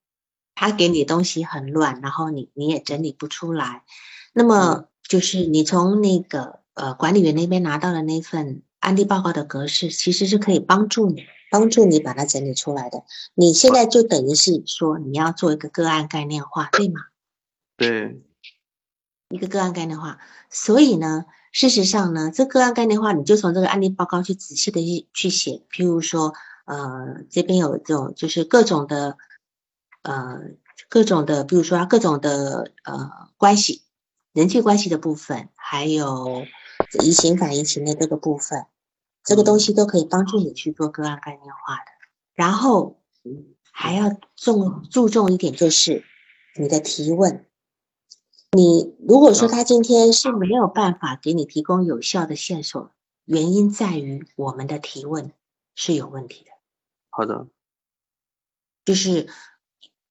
[0.56, 3.84] 他给你东西很乱，然后你你也整理不出来。
[4.32, 8.62] 那么就是你从那个呃管理员那边拿到的那份。
[8.80, 13.02] 案例报告的格式其实是可以帮助你，帮助你把它整理出来的。
[13.34, 17.00] 你现在就等于是说你要做一个个案概念化，对吗？
[17.76, 18.22] 对，
[19.30, 20.18] 一个个案概念化。
[20.48, 25.62] 所以呢，事实上呢，这个案概念化，你就从这个案例报告去仔细的去去写。
[25.70, 29.18] 譬如说，呃，这边有这种就是各种的，
[30.02, 30.40] 呃，
[30.88, 33.82] 各种的，比如说各种的呃关系，
[34.32, 36.44] 人际关系的部分，还有。
[37.02, 38.66] 移情反移情的这个部分，
[39.22, 41.90] 这个东西都可以帮助你去做个案概念化的。
[42.34, 43.00] 然后
[43.70, 46.04] 还要重注重一点，就是
[46.58, 47.44] 你的提问。
[48.52, 52.90] 你如果说他今天是没有办法给你提供有效的线索，
[53.26, 55.32] 原因在于我们的提问
[55.74, 56.50] 是有问题的。
[57.10, 57.48] 好的，
[58.86, 59.28] 就是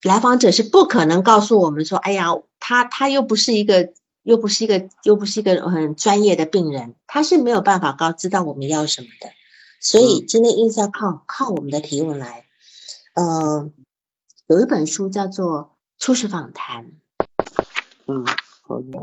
[0.03, 2.27] 来访者是不可能告诉我们说：“哎呀，
[2.59, 3.93] 他他又不是一个。”
[4.27, 9.29] 又不是一个又不是一个很专业的病人，他是没有办法告知道我们要什么的，
[9.79, 12.43] 所以今天硬是要靠靠我们的提问来。
[13.13, 13.71] 呃，
[14.47, 16.83] 有一本书叫做《初始访谈》。
[18.07, 18.25] 嗯，
[18.63, 18.99] 好的。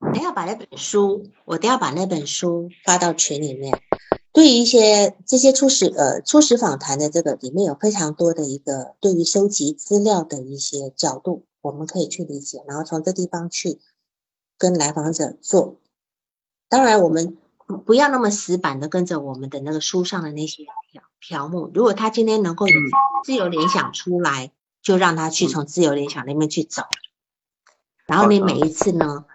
[0.00, 3.80] 我等下把那本书，我等下把那本书发到群里面。
[4.32, 11.44] 对于一些这些初始呃初始访谈的这个里面有非常多的一个对于收集资料的一些角度。
[11.66, 13.80] 我们可以去理解，然后从这地方去
[14.56, 15.80] 跟来访者做。
[16.68, 17.36] 当然，我们
[17.84, 21.70] 不要那么死板的跟着我们的那个书上的那些条条目。
[21.74, 22.66] 如果他今天能够
[23.24, 24.52] 自由联想出来，
[24.82, 26.82] 就让他去从自由联想那边去走。
[28.06, 29.26] 然后你每一次呢，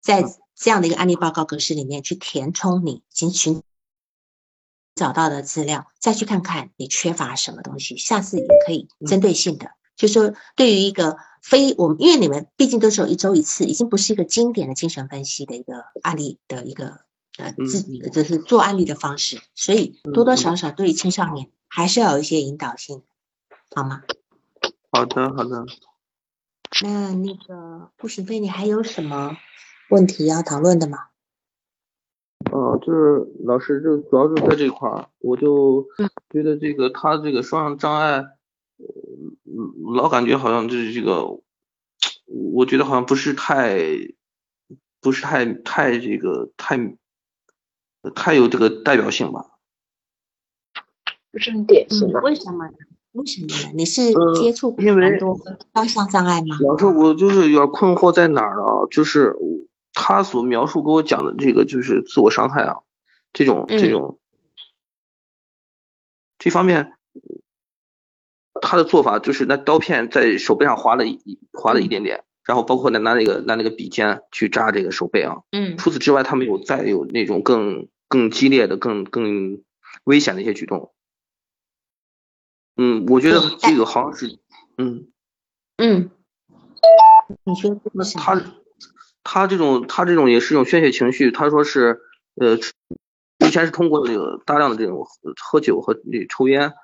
[0.00, 0.24] 在
[0.56, 3.62] 这样的一个案例报告格式里面去填充你，已经寻
[4.96, 17.00] 找到的资料，再去看看你缺乏什么东西，下次也可以针对性的，就说对于一个非我们，因为你们毕竟都是有一周一次，已经不是一个经典的精神分析的一个案例的一个
[17.36, 23.02] 呃自己就是做案例的方式，所以多多少少对于青少年还是要有一些引导性，
[23.74, 24.04] 好吗？
[24.92, 25.66] 好的，好的。
[26.82, 29.36] 那那个顾行飞，你还有什么
[29.90, 30.98] 问题要讨论的吗？
[32.52, 35.86] 呃，就是老师，就主要是在这块儿，我就
[36.30, 38.24] 觉得这个他这个双向障碍，
[39.94, 41.26] 老感觉好像就是这个，
[42.26, 43.78] 我觉得好像不是太，
[45.00, 46.78] 不是太太这个太，
[48.14, 49.58] 太有这个代表性吧？
[51.30, 52.70] 不是很典型为什么？
[53.12, 53.72] 为什么呢？
[53.74, 55.38] 你是接触蛮多
[55.72, 56.58] 方向障碍吗？
[56.60, 59.34] 老师，我就是有点困惑在哪儿了，就是
[59.92, 62.76] 他所描述给我讲的这个，就是自我伤害啊，
[63.32, 64.18] 这种这种
[66.38, 66.97] 这方面，
[68.68, 75.38] 他的做法就是拿刀片在手背上划了一划了一点点，然后包括拿拿那个拿那个笔尖去扎这个手背啊。
[75.52, 75.78] 嗯。
[75.78, 79.62] 除此之外，他没有再有那种更更激烈的、更更
[80.04, 80.92] 危险的一些举动。
[82.76, 84.38] 嗯，我觉得这个好像是，
[84.76, 85.08] 嗯
[85.78, 86.10] 嗯，
[87.44, 88.42] 你说那他
[89.24, 91.30] 他这种他这种也是一种宣泄情绪。
[91.30, 92.02] 他说是，
[92.34, 95.06] 呃，之前是通过这个大量的这种
[95.42, 96.74] 喝酒和那抽烟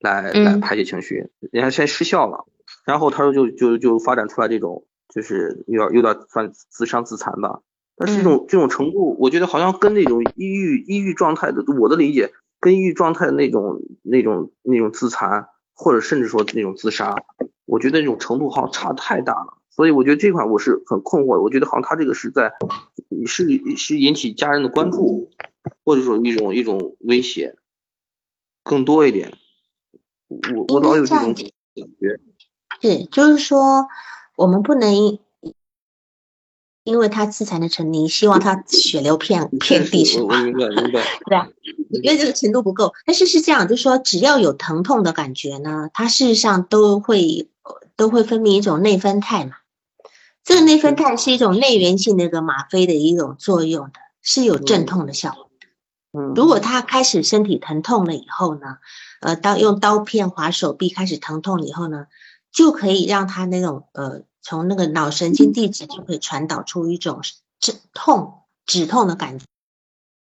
[0.00, 2.46] 来来排解情绪，人家现在失效了。
[2.84, 7.60] 然后他说就就就发展出来这种，就是有点有点算自伤自残吧。
[7.96, 12.30] 但是这种这种程度，我觉得好像跟那种抑郁抑郁状态的，我的理解。
[12.60, 17.14] 跟抑郁状态的那种、那种、那种自残，或者甚至说那种自杀，
[17.66, 19.58] 我觉得那种程度好像差太大了。
[19.68, 21.42] 所以我觉得这块我是很困惑。
[21.42, 22.52] 我觉得好像他这个是在
[23.26, 25.30] 是是引起家人的关注，
[25.84, 27.54] 或者说一种一种威胁
[28.62, 29.34] 更多一点。
[30.54, 31.50] 我我老有这种感觉。
[32.80, 33.86] 是，就是说
[34.36, 35.18] 我们不能。
[36.86, 40.42] 因为他自残的成你希望他血流遍 遍地是吧？
[40.42, 41.02] 明白明 白。
[41.24, 41.48] 对啊，
[42.02, 42.92] 因为这个程度不够。
[43.06, 47.48] 但是是这样，就是说只要有疼痛的感觉呢，它事实上都会
[47.96, 49.52] 都会分泌一种内啡肽嘛。
[50.44, 55.43] 这个内啡肽是一种内源性的一个吗啡的一种作用的，是有镇痛的效果。
[56.14, 56.32] 嗯。
[56.34, 58.78] 如果他开始身体疼痛了以后呢，
[59.20, 62.06] 呃，刀用刀片划手臂开始疼痛以后呢，
[62.52, 64.22] 就可以让他那种呃。
[64.46, 67.22] 从那个脑神经递质就可以传导出一种
[67.60, 69.38] 止痛止痛的感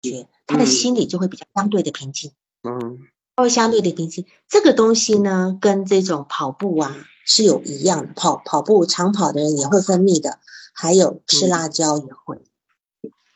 [0.01, 2.31] 觉，他的心里就会比较相对的平静。
[2.63, 2.99] 嗯，
[3.35, 4.25] 会相对的平静。
[4.47, 10.39] 这个东西呢，跟这种跑步啊是有一样的，跑跑步长跑的人也会分泌的，
[10.73, 12.41] 还有吃辣椒也会。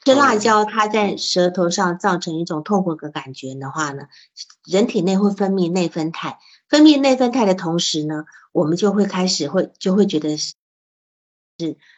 [0.07, 4.03] 吃辣椒，它在舌头上造成一种痛苦的感觉的话呢，
[4.65, 6.39] 人体内会分泌内啡肽，
[6.69, 10.37] 分泌内啡肽的同时呢，我们就会开始会就会觉得。
[10.37, 10.55] 是，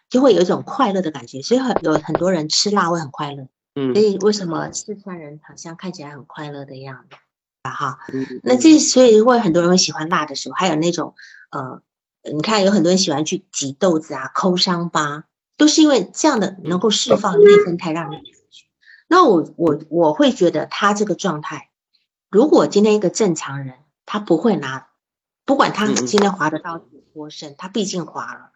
[0.10, 3.48] 就会有一种快乐的感觉，所以很有很多人吃辣会很快乐。
[3.76, 7.18] 嗯，所以为什么四川人好像看起来很快乐的样子
[7.62, 7.70] 啊？
[7.70, 8.00] 哈，
[8.42, 11.14] 那这所以会很多人会喜欢辣的时候，还有那种
[11.52, 11.82] 呃，
[12.34, 15.26] 你看有很多人喜欢去挤豆子啊、抠伤疤，
[15.60, 18.16] 都是因为这样的能够释放内分肽让你
[19.10, 21.70] 那我我我会觉得他这个状态，
[22.30, 24.88] 如果今天一个正常人，他不会拿，
[25.44, 28.52] 不管他今天划的刀子多深，他毕竟划了。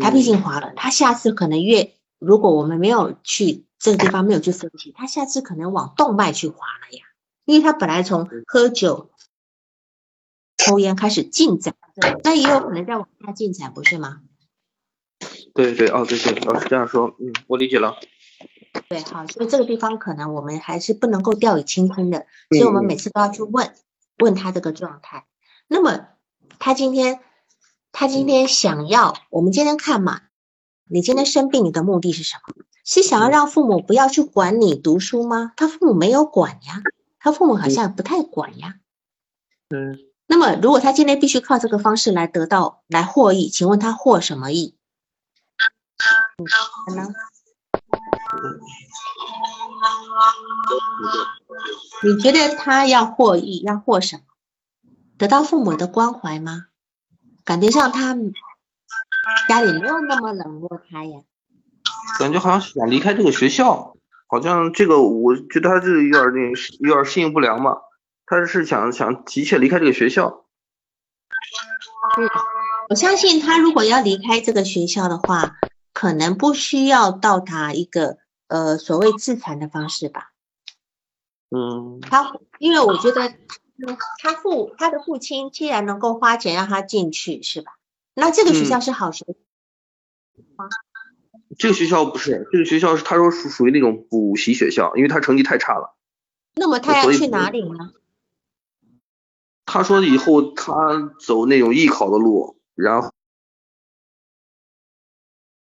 [0.00, 7.04] 他毕竟划了，他下次可能越如果我们没有去这个地方没有去分析，他下次可能往动脉去划了呀，
[7.44, 9.10] 因为他本来从喝酒、
[10.56, 11.76] 抽烟开始进展，
[12.24, 14.22] 那也有可能再往下进展，不是吗？
[15.54, 17.96] 对对哦对对，老师这样说，嗯，我理解了。
[18.88, 23.72] 对，好，所以这个地方可能我们还是不能够掉以轻心的，所以我们每次都要去问
[24.18, 25.24] 问他这个状态。
[25.68, 26.08] 那么
[26.58, 27.20] 他今天。
[27.96, 30.22] 他今天想要，我们今天看嘛，
[30.90, 32.64] 你今天生病，你的目的是什么？
[32.84, 35.52] 是想要让父母不要去管你读书吗？
[35.56, 36.82] 他父母没有管呀，
[37.20, 38.74] 他父母好像不太管呀。
[39.68, 39.96] 嗯。
[40.26, 44.74] 那么，如果他今天必须靠这个方式来得到来获益，请问他获什么益？
[46.86, 47.12] 可能？
[52.02, 54.22] 你觉得他要获益，要获什么？
[55.16, 56.66] 得到父母的关怀吗？
[57.44, 58.16] 感觉上他
[59.48, 61.20] 家里没有那么冷落他呀，
[62.18, 67.76] 感觉好像想离开这个学校，好像这个我觉得他是有点那有点适应不良嘛，
[68.26, 70.46] 他是想想急切离开这个学校。
[72.16, 72.28] 嗯，
[72.88, 75.56] 我相信他如果要离开这个学校的话，
[75.94, 78.18] 可能不需要到达一个
[78.48, 80.32] 呃所谓自残的方式吧。
[81.50, 87.72] 嗯他因为我觉得嗯他父他的父亲既然能够花钱让他进去，是吧？
[88.14, 89.34] 那这个学校是好学校，
[91.58, 95.96] 这个学校不是，这个学校是他说属属于那种补习学校，因为他成绩太差了。
[96.54, 97.92] 那么他要去哪里呢？
[99.66, 103.02] 他说以后他走那种艺考的路，然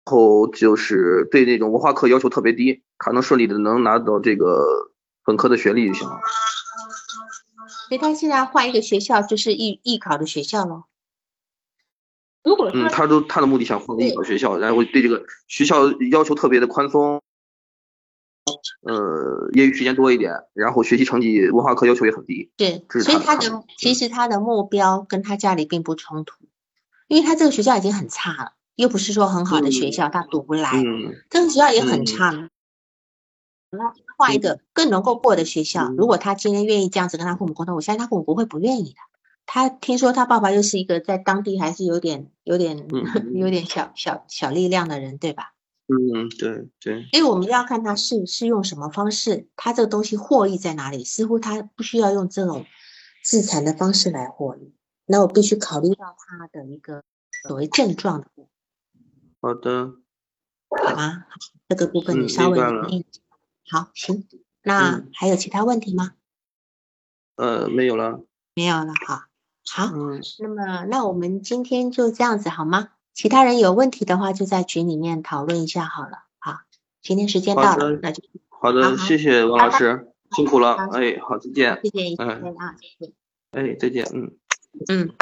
[0.07, 4.93] 后后就是对那种文化课要求特别低，他能顺利的能拿到这个
[5.25, 6.21] 本科的学历就行了。
[7.89, 10.85] 所以他现在换一个学校，就是艺艺考的学校了。
[12.45, 17.21] 如果嗯，他都他的目的想换个艺考学校，然后对这个学校要求特别的宽松，
[18.83, 22.53] 呃，业余时间多一点，然后学习成绩文化课要求也很低。
[22.57, 26.45] 对，所以他的其实他的目标跟他家里并不冲突，
[27.09, 32.51] 因为他这个学校已经很差了，又不是说很好的学校，他读不来，嗯这个学校也很嗯差。
[33.71, 38.99] 那换一个更能够过的学校，嗯如果他今天愿意这样子跟他父母沟通，我相信他父母不会不愿意的。
[39.47, 45.53] 他听说他爸爸又是一个在当地还是有点有点、 嗯有点小小小力量的人，对吧？
[45.89, 51.05] 嗯，对对，所以我们要看他是是用什么方式，他这个东西获益在哪里？
[51.05, 52.67] 似乎他不需要用这种
[53.23, 54.75] 自残的方式来获利。
[55.07, 57.05] 那我必须考虑到他的一个
[57.47, 58.49] 所谓症状的部
[59.47, 59.95] 好的，
[60.69, 61.27] 分，好吧？
[61.69, 63.07] 这个部分你嗯稍微明白了留意。
[63.71, 64.27] 好，行。
[64.65, 66.15] 那嗯还有其他问题吗？
[67.37, 68.25] 呃，没有了。
[68.57, 69.29] 没有了，哈。
[69.65, 72.89] 好，嗯，那么那我们今天就这样子好吗？
[73.15, 76.25] 其他人有问题的话，就在群里面讨论一下好了。
[76.41, 76.59] 好，
[77.01, 80.77] 今天时间到了，那就好的，好好谢谢王老师，辛苦了。
[80.77, 81.81] 好哎，好，再见。
[81.85, 83.13] 谢谢，谢嗯谢啊，谢谢。
[83.53, 84.05] 哎，再见。
[84.13, 84.37] 嗯。
[84.89, 85.15] 嗯。